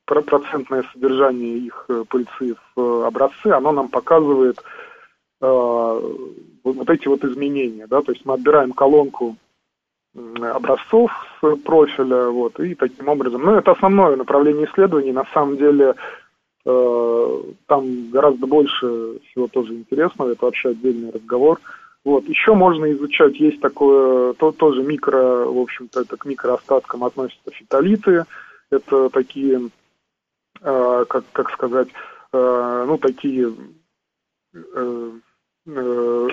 [0.05, 4.59] процентное содержание их э, пыльцы в э, образцы, оно нам показывает
[5.41, 5.45] э,
[6.63, 9.37] вот эти вот изменения, да, то есть мы отбираем колонку
[10.13, 15.95] образцов с профиля, вот, и таким образом, ну, это основное направление исследований, на самом деле
[15.95, 15.95] Э,
[16.63, 21.59] там гораздо больше всего тоже интересного, это вообще отдельный разговор.
[22.03, 22.25] Вот.
[22.25, 28.25] Еще можно изучать, есть такое, то, тоже микро, в общем-то, это к микроостаткам относятся фитолиты.
[28.71, 29.69] Это такие,
[30.61, 31.89] э, как, как сказать,
[32.33, 33.53] э, ну, такие
[34.53, 35.11] э,
[35.67, 36.27] э,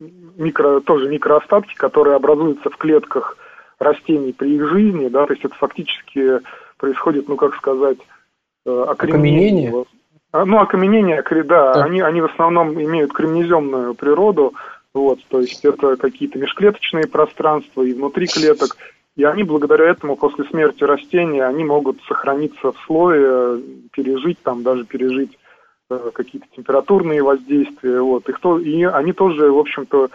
[0.00, 3.36] микро, тоже микроостатки, которые образуются в клетках
[3.78, 6.40] растений при их жизни, да, то есть это фактически
[6.76, 8.17] происходит, ну, как сказать, Э,
[8.64, 9.68] окаменение.
[9.68, 9.84] окаменение?
[10.30, 11.84] А, ну, окаменение, да, да.
[11.84, 14.54] Они, они в основном имеют кремнеземную природу,
[14.92, 18.76] вот, то есть это какие-то межклеточные пространства и внутри клеток,
[19.16, 23.60] и они благодаря этому после смерти растения, они могут сохраниться в слое,
[23.92, 25.38] пережить там, даже пережить
[25.90, 30.10] э, какие-то температурные воздействия, вот, их то, и они тоже, в общем-то,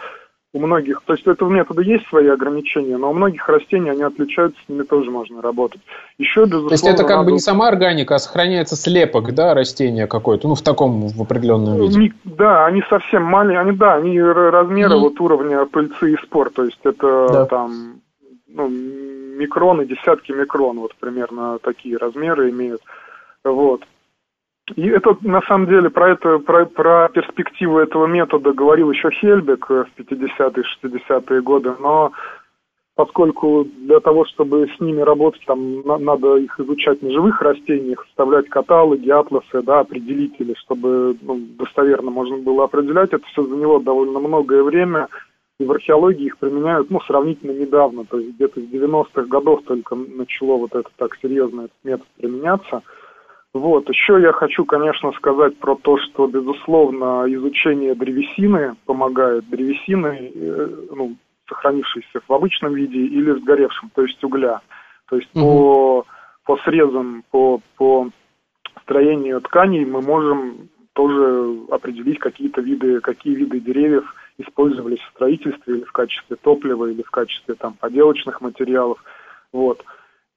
[0.54, 4.02] у многих, то есть у этого метода есть свои ограничения, но у многих растений они
[4.02, 5.80] отличаются, с ними тоже можно работать.
[6.16, 7.24] Еще, безусловно, То есть это как надо...
[7.24, 11.80] бы не сама органика, а сохраняется слепок, да, растения какое-то, ну, в таком, в определенном
[11.80, 12.14] виде.
[12.22, 15.00] Да, они совсем маленькие, они, да, они размеры mm-hmm.
[15.00, 17.46] вот уровня пыльцы и спор, то есть это да.
[17.46, 18.00] там,
[18.46, 22.80] ну, микроны, десятки микрон, вот примерно такие размеры имеют.
[23.42, 23.82] Вот.
[24.76, 29.68] И это на самом деле про это про, про перспективу этого метода говорил еще Хельбек
[29.68, 32.12] в 50-е, 60-е годы, но
[32.94, 38.04] поскольку для того, чтобы с ними работать, там на, надо их изучать на живых растениях,
[38.06, 44.18] составлять каталоги, атласы, да, определители, чтобы ну, достоверно можно было определять, это все заняло довольно
[44.18, 45.08] многое время,
[45.58, 49.94] и в археологии их применяют, ну, сравнительно недавно, то есть где-то с 90-х годов только
[49.94, 52.82] начало вот это так серьезно этот метод применяться.
[53.54, 59.48] Вот, еще я хочу, конечно, сказать про то, что, безусловно, изучение древесины помогает.
[59.48, 61.14] Древесины, э, ну,
[61.48, 64.60] сохранившейся в обычном виде или в сгоревшем, то есть угля.
[65.08, 65.44] То есть угу.
[65.44, 66.06] по,
[66.44, 68.08] по срезам, по, по
[68.82, 75.84] строению тканей мы можем тоже определить какие-то виды, какие виды деревьев использовались в строительстве или
[75.84, 78.98] в качестве топлива, или в качестве там поделочных материалов.
[79.52, 79.84] Вот.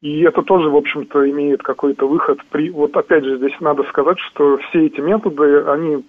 [0.01, 2.39] И это тоже, в общем-то, имеет какой-то выход.
[2.51, 2.69] При...
[2.69, 6.05] Вот опять же, здесь надо сказать, что все эти методы, они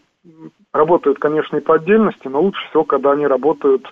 [0.73, 3.87] работают, конечно, и по отдельности, но лучше всего, когда они работают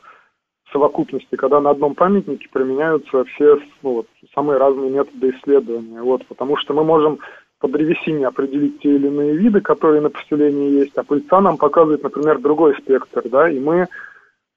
[0.64, 6.02] в совокупности, когда на одном памятнике применяются все ну, вот, самые разные методы исследования.
[6.02, 7.20] Вот, потому что мы можем
[7.58, 12.02] по древесине определить те или иные виды, которые на поселении есть, а пыльца нам показывает,
[12.02, 13.88] например, другой спектр, да, и мы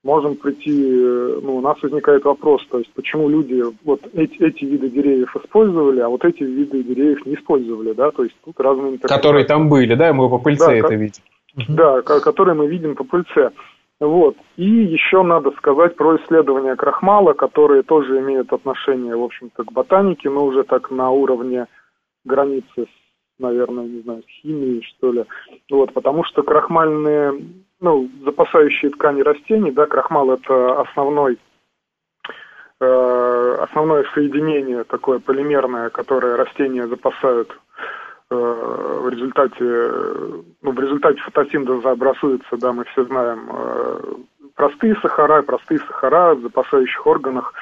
[0.04, 4.66] можем прийти, э, ну, у нас возникает вопрос, то есть почему люди вот эти, эти
[4.66, 8.94] виды деревьев использовали, а вот эти виды деревьев не использовали, да, то есть тут разные
[8.94, 9.22] интерпретации.
[9.22, 11.22] Которые там были, да, мы по пыльце да, это видим.
[11.68, 13.52] Да, которые мы видим по пыльце.
[14.00, 14.38] Вот.
[14.56, 20.30] И еще надо сказать про исследования крахмала, которые тоже имеют отношение, в общем-то, к ботанике,
[20.30, 21.66] но уже так на уровне
[22.24, 22.99] границы с,
[23.40, 25.26] наверное, не знаю, с химией, что ли.
[25.70, 27.42] Вот, потому что крахмальные,
[27.80, 31.38] ну, запасающие ткани растений, да, крахмал это основной
[32.80, 37.58] э, основное соединение такое полимерное, которое растения запасают
[38.30, 39.64] э, в результате,
[40.62, 44.02] ну, в результате фотосинтеза образуются, да, мы все знаем, э,
[44.56, 47.54] простые сахара, простые сахара в запасающих органах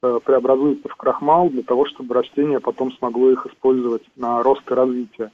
[0.00, 5.30] преобразуются в крахмал для того, чтобы растение потом смогло их использовать на рост и развитие.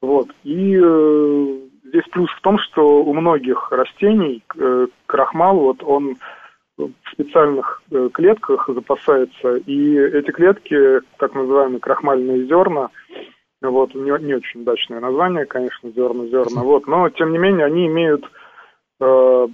[0.00, 0.28] Вот.
[0.44, 6.16] И э, здесь плюс в том, что у многих растений э, крахмал, вот он
[6.78, 12.90] в специальных э, клетках запасается, и эти клетки, так называемые крахмальные зерна,
[13.60, 18.24] вот, не, не очень удачное название, конечно, зерна-зерна, вот, но, тем не менее, они имеют
[19.00, 19.48] э,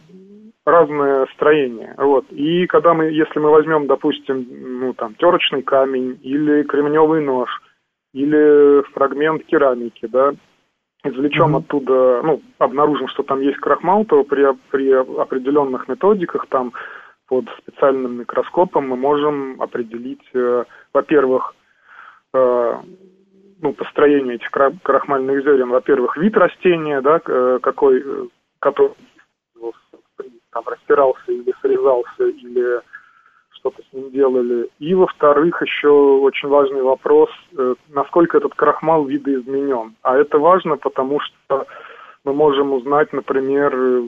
[0.64, 1.94] разное строение.
[1.98, 2.27] Вот.
[2.31, 4.46] И когда мы, если мы возьмем, допустим,
[4.81, 7.50] ну, там, терочный камень или кремневый нож,
[8.12, 10.33] или фрагмент керамики, да,
[11.05, 11.59] извлечем mm-hmm.
[11.59, 16.72] оттуда, ну, обнаружим, что там есть крахмал, то при, при определенных методиках, там,
[17.27, 21.55] под специальным микроскопом мы можем определить, э, во-первых,
[22.35, 22.74] э,
[23.61, 28.27] ну, построение этих крахмальных зерен, во-первых, вид растения, да, э, какой, э,
[28.61, 28.92] который
[30.55, 32.81] там растирался или срезался, или
[33.51, 34.69] что-то с ним делали.
[34.79, 39.97] И, во-вторых, еще очень важный вопрос, э, насколько этот крахмал видоизменен.
[40.03, 41.67] А это важно, потому что
[42.25, 44.05] мы можем узнать, например,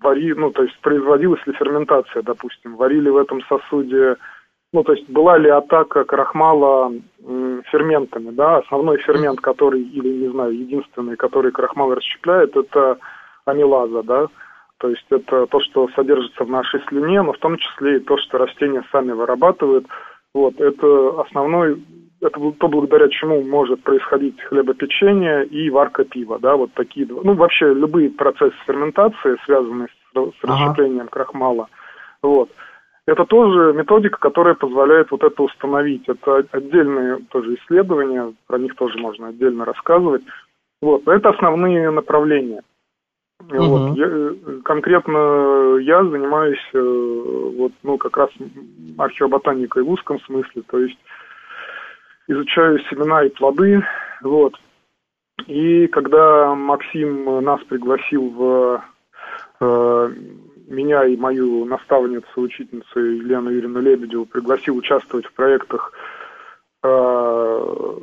[0.00, 4.16] вари, ну, то есть производилась ли ферментация, допустим, варили в этом сосуде,
[4.72, 6.92] ну, то есть была ли атака крахмала
[7.70, 12.98] ферментами, да, основной фермент, который, или, не знаю, единственный, который крахмал расщепляет, это
[13.44, 14.26] амилаза, да,
[14.84, 18.18] то есть это то, что содержится в нашей слюне, но в том числе и то,
[18.18, 19.86] что растения сами вырабатывают.
[20.34, 21.82] Вот, это основной,
[22.20, 27.22] это то, благодаря чему может происходить хлебопечение и варка пива, да, вот такие два.
[27.24, 31.10] Ну, вообще любые процессы ферментации, связанные с, с расщеплением ага.
[31.12, 31.68] крахмала.
[32.22, 32.50] Вот.
[33.06, 36.06] Это тоже методика, которая позволяет вот это установить.
[36.10, 40.24] Это отдельные тоже исследования, про них тоже можно отдельно рассказывать.
[40.82, 41.06] Вот.
[41.06, 42.60] Но это основные направления.
[43.40, 43.64] Угу.
[43.64, 48.30] Вот, я, э, конкретно я занимаюсь э, вот, ну, как раз
[48.96, 50.98] археоботаникой в узком смысле, то есть
[52.28, 53.82] изучаю семена и плоды.
[54.22, 54.54] Вот.
[55.46, 58.84] И когда Максим нас пригласил в
[59.60, 60.08] э,
[60.68, 65.92] меня и мою наставницу, учительницу Елену Юрьевну Лебедеву, пригласил участвовать в проектах
[66.82, 67.98] э,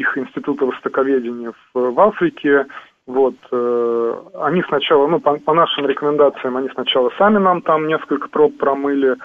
[0.00, 2.66] их института востоковедения в, в Африке,
[3.10, 8.28] вот, э, они сначала, ну, по, по нашим рекомендациям, они сначала сами нам там несколько
[8.28, 9.16] проб промыли,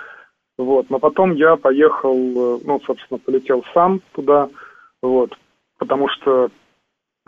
[0.58, 4.50] вот, но потом я поехал, э, ну, собственно, полетел сам туда,
[5.04, 5.38] вот,
[5.78, 6.50] потому что,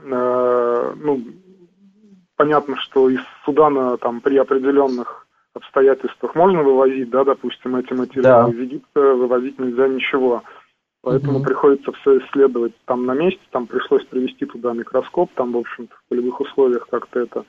[0.02, 1.22] э, ну,
[2.36, 8.58] понятно, что из Судана там при определенных обстоятельствах можно вывозить, да, допустим, эти материалы, да.
[8.58, 10.42] из Египта вывозить нельзя ничего.
[11.08, 11.44] Поэтому mm-hmm.
[11.44, 16.10] приходится все исследовать там на месте, там пришлось привести туда микроскоп, там, в общем-то, в
[16.10, 17.46] полевых условиях как-то это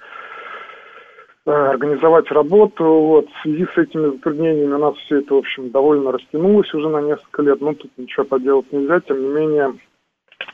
[1.45, 2.85] э, организовать работу.
[2.85, 3.27] Вот.
[3.29, 7.03] В связи с этими затруднениями у нас все это, в общем, довольно растянулось уже на
[7.03, 7.61] несколько лет.
[7.61, 9.75] Ну, тут ничего поделать нельзя, тем не менее,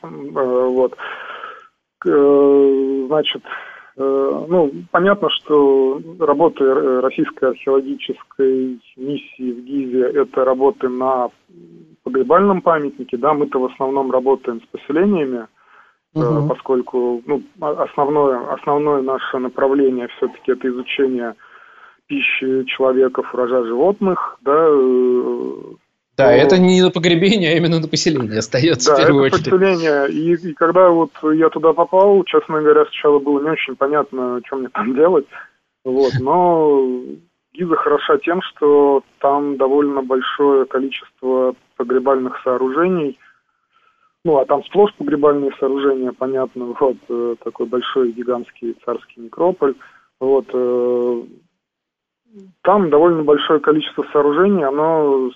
[0.03, 0.97] э, вот.
[2.07, 3.43] Э, значит,
[3.97, 6.65] ну, понятно, что работы
[7.01, 11.29] российской археологической миссии в Гизе– это работы на
[12.03, 15.47] погребальном памятнике, да, мы-то в основном работаем с поселениями,
[16.15, 16.49] угу.
[16.49, 21.35] поскольку ну, основное, основное наше направление все-таки это изучение
[22.07, 24.69] пищи человека, урожая животных, да,
[26.17, 26.33] да, но...
[26.33, 29.51] это не на погребение, а именно на поселение остается да, в первую это очередь.
[29.51, 30.11] поселение.
[30.11, 34.57] И, и когда вот я туда попал, честно говоря, сначала было не очень понятно, что
[34.57, 35.27] мне там делать.
[35.85, 36.87] Вот, но
[37.53, 43.19] Гиза хороша тем, что там довольно большое количество погребальных сооружений.
[44.25, 49.75] Ну, а там сплошь погребальные сооружения, понятно, вот э, такой большой гигантский царский некрополь.
[50.19, 51.23] Вот, э,
[52.62, 55.31] там довольно большое количество сооружений, оно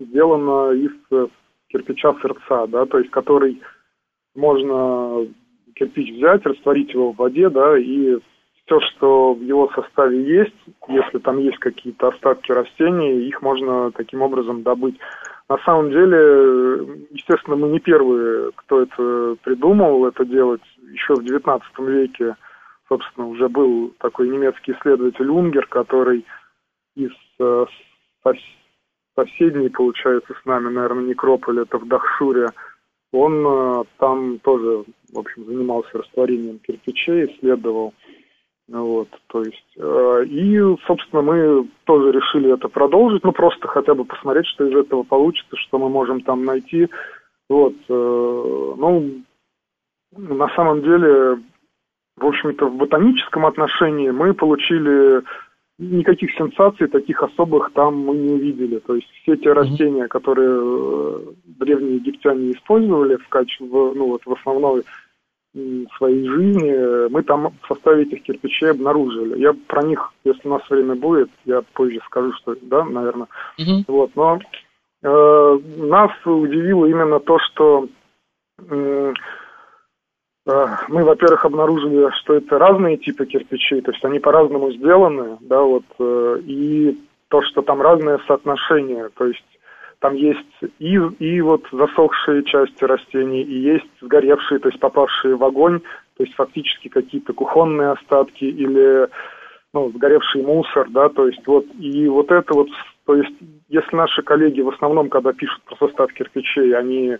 [0.00, 1.26] сделано из э,
[1.68, 3.60] кирпича сердца, да, то есть который
[4.34, 5.26] можно
[5.74, 8.18] кирпич взять, растворить его в воде, да, и
[8.64, 10.54] все, что в его составе есть,
[10.88, 14.96] если там есть какие-то остатки растений, их можно таким образом добыть.
[15.48, 20.60] На самом деле, естественно, мы не первые, кто это придумал, это делать.
[20.92, 22.36] Еще в XIX веке,
[22.88, 26.26] собственно, уже был такой немецкий исследователь Унгер, который
[26.94, 27.66] из э,
[29.18, 32.48] соседний, получается, с нами, наверное, некрополь, это в Дахшуре,
[33.12, 37.94] он э, там тоже, в общем, занимался растворением кирпичей, исследовал.
[38.68, 44.04] Вот, то есть, э, и, собственно, мы тоже решили это продолжить, ну, просто хотя бы
[44.04, 46.88] посмотреть, что из этого получится, что мы можем там найти.
[47.48, 49.22] Вот, э, ну,
[50.16, 51.38] на самом деле,
[52.16, 55.22] в общем-то, в ботаническом отношении мы получили
[55.78, 58.78] никаких сенсаций таких особых там мы не увидели.
[58.80, 64.32] То есть все те растения, которые э, древние египтяне использовали в качестве, ну вот в
[64.32, 64.84] основной
[65.96, 69.40] своей жизни, мы там в составе этих кирпичей обнаружили.
[69.40, 73.28] Я про них, если у нас время будет, я позже скажу, что да, наверное.
[73.58, 73.84] Mm-hmm.
[73.88, 74.38] Вот, но
[75.02, 77.88] э, нас удивило именно то, что
[78.68, 79.12] э,
[80.88, 85.84] мы, во-первых, обнаружили, что это разные типы кирпичей, то есть они по-разному сделаны, да, вот,
[85.98, 89.44] э, и то, что там разное соотношение, то есть
[89.98, 90.46] там есть
[90.78, 95.80] и, и вот засохшие части растений, и есть сгоревшие, то есть попавшие в огонь,
[96.16, 99.08] то есть фактически какие-то кухонные остатки или
[99.74, 102.68] ну, сгоревший мусор, да, то есть вот, и вот это вот,
[103.04, 103.34] то есть
[103.68, 107.18] если наши коллеги в основном, когда пишут про состав кирпичей, они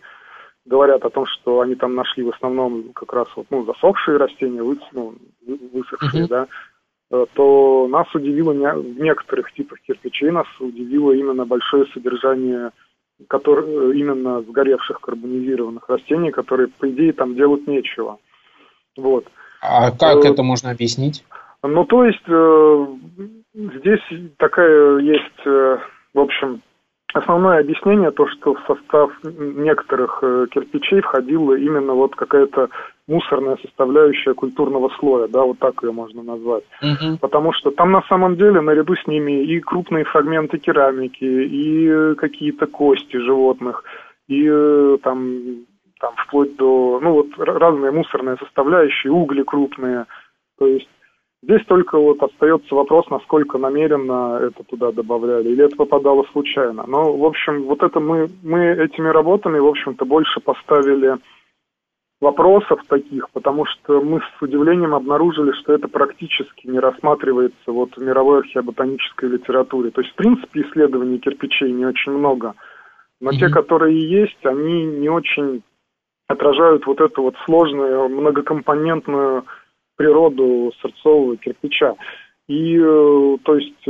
[0.69, 4.63] говорят о том, что они там нашли в основном как раз вот, ну, засохшие растения,
[4.63, 5.15] вы, ну,
[5.73, 6.29] высохшие, mm-hmm.
[6.29, 6.47] да,
[7.11, 12.71] э, то нас удивило не, в некоторых типах кирпичей, нас удивило именно большое содержание
[13.27, 18.19] который, э, именно сгоревших карбонизированных растений, которые, по идее, там делать нечего.
[18.97, 19.25] Вот.
[19.61, 21.25] А как э, это можно объяснить?
[21.63, 22.87] Ну, то есть, э,
[23.55, 25.79] здесь такая есть, э,
[26.15, 26.63] в общем,
[27.15, 32.69] Основное объяснение то, что в состав некоторых э, кирпичей входила именно вот какая-то
[33.07, 36.65] мусорная составляющая культурного слоя, да, вот так ее можно назвать.
[36.83, 37.19] Угу.
[37.23, 42.67] Потому что там на самом деле наряду с ними и крупные фрагменты керамики, и какие-то
[42.67, 43.85] кости животных,
[44.29, 45.65] и э, там,
[46.01, 50.05] там вплоть до, ну вот разные мусорные составляющие, угли крупные.
[50.59, 50.91] То есть
[51.43, 56.85] Здесь только вот остается вопрос, насколько намеренно это туда добавляли, или это попадало случайно.
[56.89, 61.17] Но, в общем, вот это мы, мы этими работами, в общем-то, больше поставили
[62.21, 68.03] вопросов таких, потому что мы с удивлением обнаружили, что это практически не рассматривается вот в
[68.03, 69.91] мировой археоботанической литературе.
[69.91, 72.55] То есть, в принципе, исследований кирпичей не очень много,
[73.21, 73.39] но mm-hmm.
[73.39, 75.63] те, которые есть, они не очень
[76.27, 79.45] отражают вот эту вот сложную, многокомпонентную
[79.99, 81.95] природу сырцового кирпича.
[82.47, 83.89] И, э, то есть,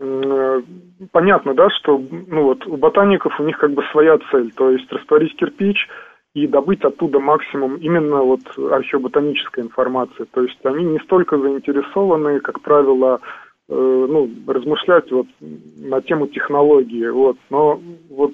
[0.00, 0.62] э,
[1.10, 4.90] понятно, да, что ну вот, у ботаников у них как бы своя цель, то есть
[4.90, 5.88] растворить кирпич
[6.34, 10.24] и добыть оттуда максимум именно вот археоботанической информации.
[10.32, 13.20] То есть они не столько заинтересованы, как правило,
[13.68, 13.74] э,
[14.08, 17.36] ну, размышлять вот на тему технологии, вот.
[17.50, 18.32] Но вот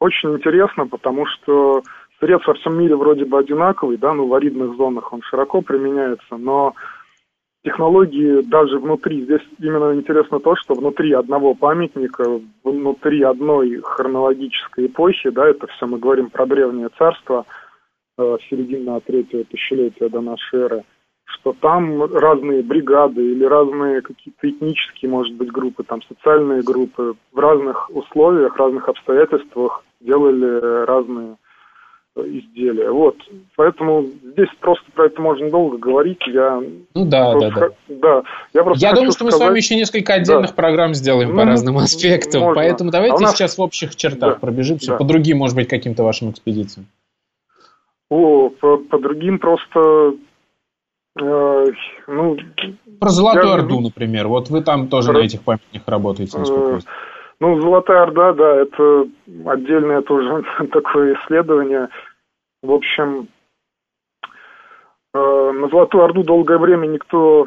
[0.00, 1.82] очень интересно, потому что
[2.20, 6.36] Сырец во всем мире вроде бы одинаковый, да, ну, в аридных зонах он широко применяется,
[6.36, 6.74] но
[7.64, 15.30] технологии даже внутри, здесь именно интересно то, что внутри одного памятника, внутри одной хронологической эпохи,
[15.30, 17.46] да, это все мы говорим про древнее царство,
[18.18, 20.84] э, середина третьего тысячелетия до нашей эры,
[21.24, 27.38] что там разные бригады или разные какие-то этнические, может быть, группы, там социальные группы в
[27.38, 31.36] разных условиях, разных обстоятельствах делали разные
[32.16, 32.90] изделия.
[32.90, 33.16] Вот.
[33.56, 36.20] Поэтому здесь просто про это можно долго говорить.
[36.26, 36.62] Я
[36.94, 37.68] ну да, да, да.
[37.88, 38.22] да.
[38.52, 39.32] Я, просто я думаю, что сказать...
[39.34, 40.54] мы с вами еще несколько отдельных да.
[40.54, 42.42] программ сделаем ну, по разным аспектам.
[42.42, 42.62] Можно.
[42.62, 43.36] Поэтому давайте а нас...
[43.36, 44.38] сейчас в общих чертах да.
[44.38, 44.96] пробежимся да.
[44.96, 46.86] по другим, может быть, каким-то вашим экспедициям.
[48.10, 50.14] О, по, по другим просто
[51.20, 51.64] э,
[52.06, 52.36] ну,
[53.00, 53.54] Про Золотую я...
[53.54, 54.28] Орду, например.
[54.28, 55.18] Вот вы там тоже Про...
[55.18, 56.80] на этих памятниках работаете, насколько э,
[57.40, 59.08] Ну, Золотая Орда, да, это
[59.46, 61.88] отдельное тоже такое исследование.
[62.62, 63.28] В общем,
[65.12, 67.46] э, на Золотую Орду долгое время никто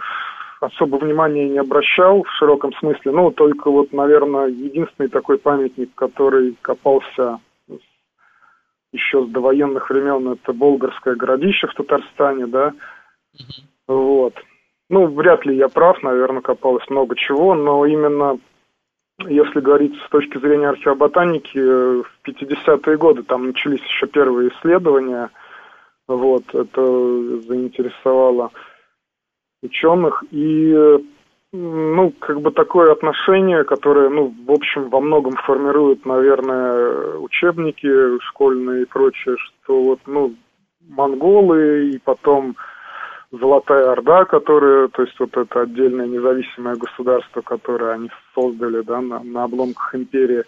[0.59, 3.11] особо внимания не обращал в широком смысле.
[3.11, 7.39] Ну, только вот, наверное, единственный такой памятник, который копался
[8.93, 12.73] еще с довоенных времен, это Болгарское городище в Татарстане, да.
[13.87, 14.33] Вот.
[14.89, 18.39] Ну, вряд ли я прав, наверное, копалось много чего, но именно
[19.25, 25.29] если говорить с точки зрения археоботаники, в 50-е годы там начались еще первые исследования,
[26.07, 26.81] вот, это
[27.41, 28.51] заинтересовало
[29.63, 30.99] ученых, и
[31.53, 38.83] ну, как бы такое отношение, которое, ну, в общем, во многом формирует, наверное, учебники школьные
[38.83, 40.35] и прочее, что вот, ну,
[40.87, 42.55] монголы и потом
[43.31, 49.21] Золотая Орда, которая, то есть вот это отдельное независимое государство, которое они создали, да, на,
[49.21, 50.43] на обломках империи,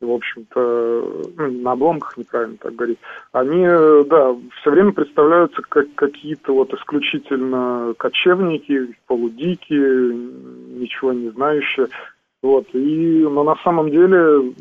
[0.00, 2.98] в общем-то, ну, на обломках, неправильно так говорить,
[3.32, 3.64] они,
[4.08, 11.88] да, все время представляются как какие-то вот исключительно кочевники, полудики, ничего не знающие,
[12.42, 14.52] вот, и, но на самом деле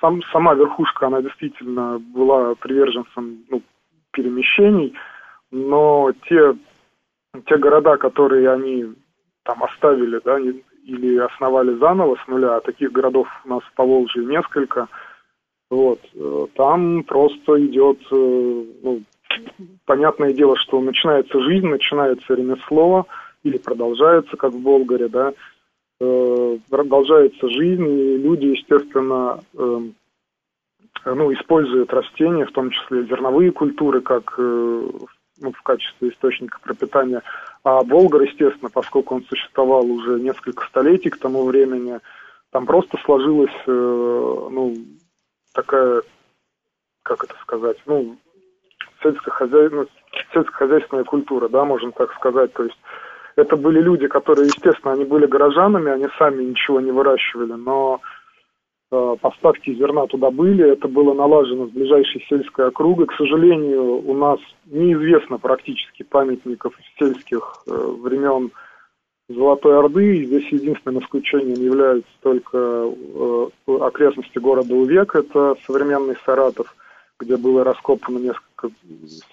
[0.00, 3.62] сам, сама верхушка, она действительно была приверженцем ну,
[4.10, 4.92] перемещений,
[5.50, 6.54] но те
[7.46, 8.86] те города, которые они
[9.44, 14.24] там оставили, да, или основали заново с нуля, а таких городов у нас по Волжье
[14.24, 14.88] несколько,
[15.70, 19.02] вот, э, там просто идет, э, ну,
[19.86, 23.06] понятное дело, что начинается жизнь, начинается ремесло,
[23.42, 25.32] или продолжается, как в Болгаре, да,
[26.00, 29.40] э, продолжается жизнь, и люди, естественно,
[31.06, 35.06] ну, используют растения, в том числе зерновые культуры, как в
[35.40, 37.22] ну, в качестве источника пропитания.
[37.62, 42.00] А Болгар, естественно, поскольку он существовал уже несколько столетий к тому времени,
[42.50, 44.76] там просто сложилась, э, ну,
[45.52, 46.02] такая,
[47.02, 48.16] как это сказать, ну,
[49.02, 49.70] сельскохозяй...
[49.70, 49.86] ну,
[50.32, 52.52] сельскохозяйственная культура, да, можем так сказать.
[52.52, 52.78] То есть
[53.36, 58.00] это были люди, которые, естественно, они были горожанами, они сами ничего не выращивали, но
[59.20, 63.06] поставки зерна туда были, это было налажено с ближайшей сельской округой.
[63.06, 68.50] К сожалению, у нас неизвестно практически памятников сельских э, времен
[69.28, 70.18] Золотой Орды.
[70.18, 73.48] И здесь единственным исключением являются только э,
[73.80, 76.74] окрестности города Увек, это современный Саратов,
[77.18, 78.70] где было раскопано несколько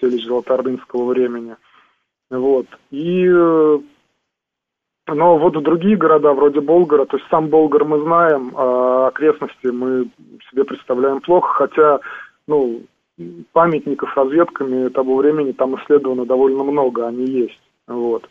[0.00, 1.56] селищ Золотоордынского времени.
[2.30, 2.66] Вот.
[2.90, 3.28] И
[5.08, 9.66] но вот в другие города, вроде Болгара, то есть сам Болгар мы знаем, а окрестности
[9.66, 10.08] мы
[10.50, 12.00] себе представляем плохо, хотя,
[12.46, 12.82] ну,
[13.52, 18.28] памятников разведками того времени там исследовано довольно много, они есть, вот.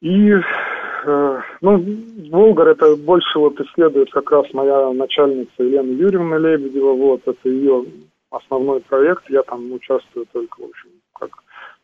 [0.00, 1.84] И, э, ну,
[2.30, 7.84] Болгар это больше вот исследует как раз моя начальница Елена Юрьевна Лебедева, вот, это ее
[8.30, 11.30] основной проект, я там участвую только, в общем, как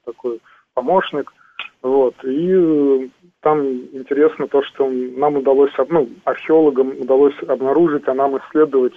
[0.04, 0.40] такой
[0.74, 1.30] помощник,
[1.82, 3.10] вот, и
[3.40, 3.60] там
[3.92, 8.94] интересно то, что нам удалось, ну, археологам удалось обнаружить, а нам исследовать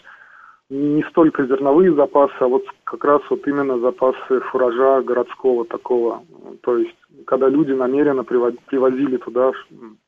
[0.69, 6.23] не столько зерновые запасы, а вот как раз вот именно запасы фуража городского такого.
[6.61, 6.95] То есть,
[7.25, 9.51] когда люди намеренно привозили туда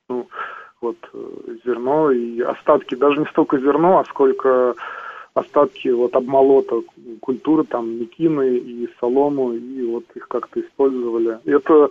[0.09, 0.27] ну,
[0.81, 0.97] вот,
[1.65, 4.75] зерно и остатки, даже не столько зерно, а сколько
[5.33, 6.81] остатки вот обмолота
[7.21, 11.39] культуры, там, мекины и солому, и вот их как-то использовали.
[11.45, 11.89] Это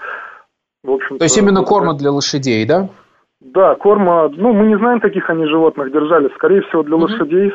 [0.84, 2.88] в общем То есть именно корма для лошадей, да?
[3.40, 6.28] Да, корма, ну, мы не знаем, каких они животных держали.
[6.34, 7.52] Скорее всего, для mm лошадей,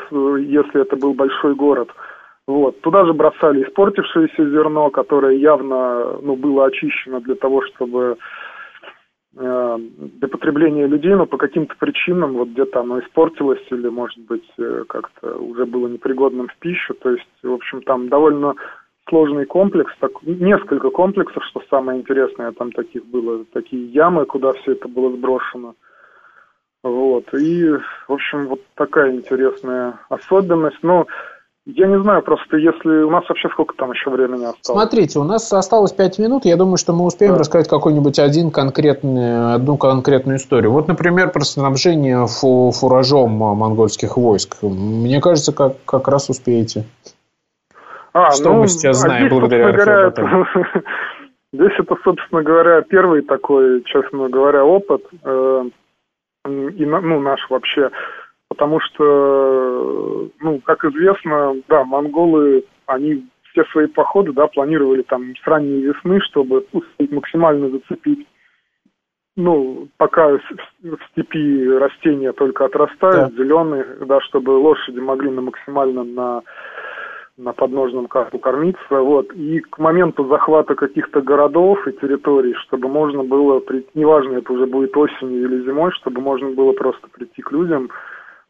[0.49, 1.89] если это был большой город.
[2.47, 2.81] Вот.
[2.81, 8.17] Туда же бросали испортившееся зерно, которое явно ну, было очищено для того, чтобы
[9.37, 9.77] э,
[10.19, 14.83] для потребления людей, но по каким-то причинам вот где-то оно испортилось или, может быть, э,
[14.89, 16.93] как-то уже было непригодным в пищу.
[16.95, 18.55] То есть, в общем, там довольно
[19.09, 24.73] сложный комплекс, так, несколько комплексов, что самое интересное, там таких было, такие ямы, куда все
[24.73, 25.75] это было сброшено.
[26.83, 27.69] Вот, и,
[28.07, 30.79] в общем, вот такая интересная особенность.
[30.81, 31.07] Но
[31.65, 33.03] я не знаю, просто если...
[33.03, 34.81] У нас вообще сколько там еще времени осталось?
[34.81, 36.43] Смотрите, у нас осталось 5 минут.
[36.43, 37.39] Я думаю, что мы успеем да.
[37.39, 40.73] рассказать какой-нибудь один конкретный, одну конкретную историю.
[40.73, 44.57] Вот, например, про снабжение фу, фуражом монгольских войск.
[44.61, 46.83] Мне кажется, как, как раз успеете.
[48.13, 50.11] А, что ну, мы сейчас знаем а здесь, благодаря говоря,
[51.53, 55.63] Здесь это, собственно говоря, первый такой, честно говоря, опыт, э,
[56.45, 57.91] и ну, наш вообще,
[58.49, 65.47] потому что, ну, как известно, да, монголы, они все свои походы, да, планировали там с
[65.47, 66.65] ранней весны, чтобы
[67.11, 68.27] максимально зацепить.
[69.35, 73.43] Ну, пока в степи растения только отрастают, да.
[73.43, 76.41] зеленые, да, чтобы лошади могли на максимально на
[77.37, 83.23] на подножном карту кормиться, вот, и к моменту захвата каких-то городов и территорий, чтобы можно
[83.23, 87.51] было прийти, неважно, это уже будет осенью или зимой, чтобы можно было просто прийти к
[87.51, 87.89] людям,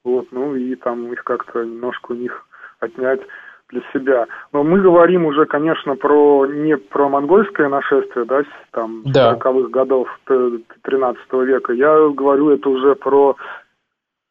[0.03, 2.45] вот, ну, и там их как-то немножко у них
[2.81, 3.21] отнять
[3.69, 4.27] для себя.
[4.51, 9.39] Но мы говорим уже, конечно, про не про монгольское нашествие, да, там, да.
[9.41, 11.73] 40-х годов 13 века.
[11.73, 13.36] Я говорю это уже про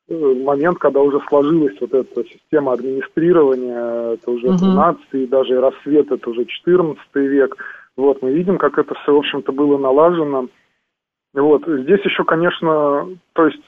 [0.09, 5.18] момент, когда уже сложилась вот эта система администрирования, это уже 13 угу.
[5.18, 7.57] и даже рассвет, это уже 14 век.
[7.96, 10.48] Вот, мы видим, как это все, в общем-то, было налажено.
[11.34, 13.62] Вот, здесь еще, конечно, то есть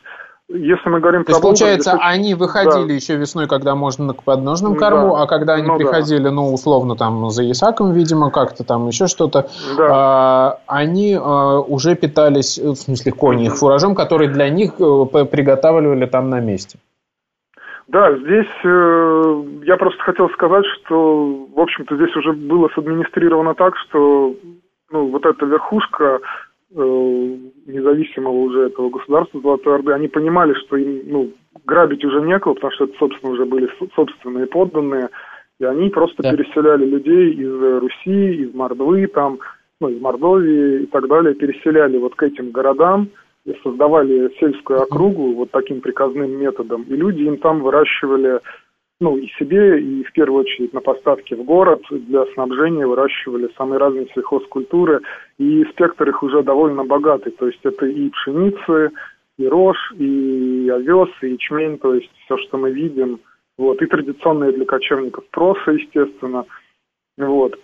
[0.49, 2.03] если мы говорим То есть, получается, здесь...
[2.03, 2.93] они выходили да.
[2.93, 5.23] еще весной, когда можно к подножным корму, да.
[5.23, 6.31] а когда они ну, приходили, да.
[6.31, 9.89] ну, условно, там, за Исаком, видимо, как-то там еще что-то, да.
[9.91, 16.05] а, они а, уже питались, в смысле, кони, их фуражом, который для них а, приготавливали
[16.07, 16.79] там на месте.
[17.87, 23.77] Да, здесь э, я просто хотел сказать, что, в общем-то, здесь уже было садминистрировано так,
[23.77, 24.35] что
[24.91, 26.19] ну, вот эта верхушка Э,
[26.75, 31.31] независимого уже этого государства Золотой Орды, они понимали, что им ну,
[31.65, 35.09] грабить уже некого, потому что это, собственно, уже были собственные подданные,
[35.61, 36.33] и они просто да.
[36.33, 39.39] переселяли людей из Руси, из Мордвы, там,
[39.81, 43.09] ну, из Мордовии и так далее, переселяли вот к этим городам,
[43.45, 48.41] и создавали сельскую округу вот таким приказным методом, и люди им там выращивали
[49.01, 51.83] ну, и себе, и в первую очередь на поставки в город.
[51.91, 55.01] Для снабжения выращивали самые разные сельхозкультуры,
[55.39, 58.93] и спектр их уже довольно богатый, то есть это и пшеницы,
[59.37, 63.21] и рожь, и овес, и ячмень, то есть все, что мы видим,
[63.59, 66.45] вот, и традиционные для кочевников проса, естественно,
[67.19, 67.59] вот.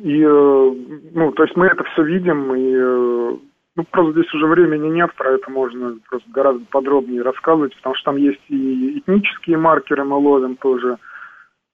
[0.00, 0.74] И, э,
[1.12, 3.36] ну, то есть мы это все видим, и э,
[3.76, 8.04] ну, просто здесь уже времени нет, про это можно просто гораздо подробнее рассказывать, потому что
[8.12, 10.98] там есть и этнические маркеры мы ловим тоже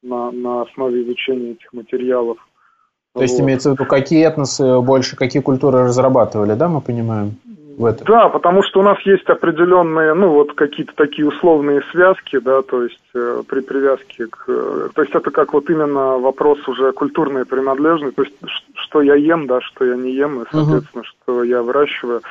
[0.03, 2.39] на, на основе изучения этих материалов.
[3.13, 3.23] То вот.
[3.23, 7.37] есть имеется в виду, какие этносы больше, какие культуры разрабатывали, да, мы понимаем?
[7.77, 8.07] В этом?
[8.07, 12.83] Да, потому что у нас есть определенные, ну, вот какие-то такие условные связки, да, то
[12.83, 14.45] есть э, при привязке к...
[14.49, 18.37] Э, то есть это как вот именно вопрос уже культурной принадлежности, то есть
[18.75, 21.09] что я ем, да, что я не ем, и, соответственно, угу.
[21.23, 22.23] что я выращиваю.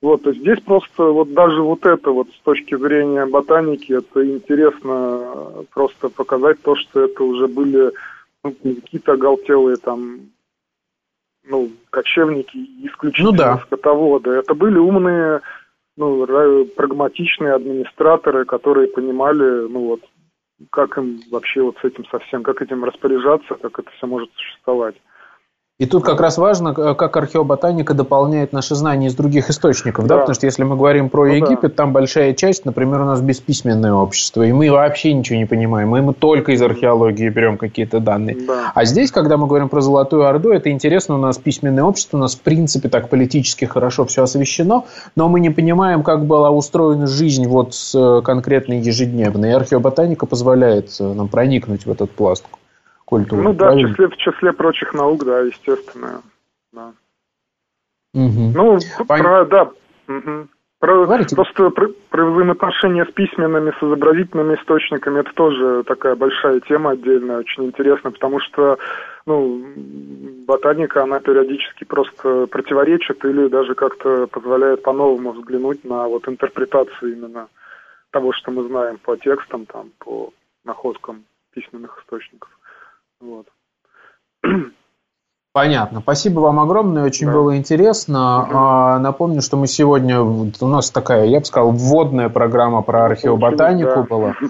[0.00, 4.24] Вот, то есть здесь просто вот даже вот это вот с точки зрения ботаники, это
[4.24, 7.90] интересно просто показать то, что это уже были
[8.44, 10.20] ну, какие-то оголтелые там
[11.48, 13.58] ну, кочевники исключительно ну, да.
[13.58, 14.30] скотоводы.
[14.30, 15.40] Это были умные,
[15.96, 16.26] ну,
[16.76, 20.00] прагматичные администраторы, которые понимали, ну вот,
[20.70, 24.96] как им вообще вот с этим совсем, как этим распоряжаться, как это все может существовать.
[25.80, 30.20] И тут как раз важно, как археоботаника дополняет наши знания из других источников, да, да?
[30.22, 31.84] потому что если мы говорим про ну, Египет, да.
[31.84, 36.02] там большая часть, например, у нас бесписьменное общество, и мы вообще ничего не понимаем, мы,
[36.02, 38.38] мы только из археологии берем какие-то данные.
[38.44, 38.72] Да.
[38.74, 42.20] А здесь, когда мы говорим про Золотую Орду, это интересно, у нас письменное общество, у
[42.22, 47.06] нас в принципе так политически хорошо все освещено, но мы не понимаем, как была устроена
[47.06, 49.50] жизнь вот с конкретной ежедневной.
[49.50, 52.44] И археоботаника позволяет нам проникнуть в этот пласт
[53.08, 53.42] культуры.
[53.42, 56.20] Ну да, в числе, в числе прочих наук, да, естественно.
[56.72, 56.92] Да.
[58.12, 58.52] Угу.
[58.54, 59.18] Ну, Пон...
[59.18, 59.62] про, да.
[60.08, 60.48] Угу.
[60.78, 66.90] Про, просто про, про взаимоотношения с письменными, с изобразительными источниками, это тоже такая большая тема
[66.90, 68.78] отдельная, очень интересная, потому что
[69.26, 69.64] ну,
[70.46, 77.48] ботаника, она периодически просто противоречит или даже как-то позволяет по-новому взглянуть на вот интерпретацию именно
[78.10, 80.30] того, что мы знаем по текстам, там, по
[80.64, 82.57] находкам письменных источников.
[83.20, 83.46] Вот.
[85.52, 86.00] Понятно.
[86.00, 87.32] Спасибо вам огромное, очень да.
[87.32, 88.42] было интересно.
[88.42, 89.02] Угу.
[89.02, 94.02] Напомню, что мы сегодня, у нас такая, я бы сказал, вводная программа про археоботанику да.
[94.02, 94.34] была.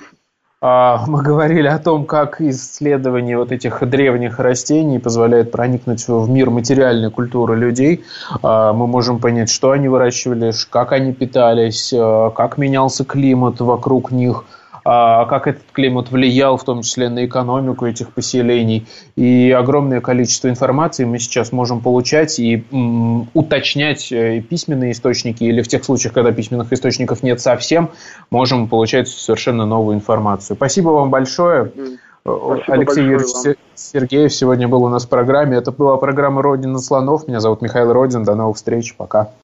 [0.60, 6.50] А, мы говорили о том, как исследование вот этих древних растений позволяет проникнуть в мир
[6.50, 8.04] материальной культуры людей.
[8.42, 11.94] А, мы можем понять, что они выращивали, как они питались,
[12.34, 14.46] как менялся климат вокруг них–
[14.88, 18.86] как этот климат влиял в том числе на экономику этих поселений.
[19.16, 22.64] И огромное количество информации мы сейчас можем получать и
[23.34, 27.90] уточнять э, письменные источники, или в тех случаях, когда письменных источников нет совсем,
[28.30, 30.56] можем получать совершенно новую информацию.
[30.56, 31.70] Спасибо вам большое.
[32.22, 35.56] Спасибо Алексей Юрьевич Сергеев сегодня был у нас в программе.
[35.56, 37.28] Это была программа «Родина слонов».
[37.28, 38.24] Меня зовут Михаил Родин.
[38.24, 38.94] До новых встреч.
[38.96, 39.30] Пока.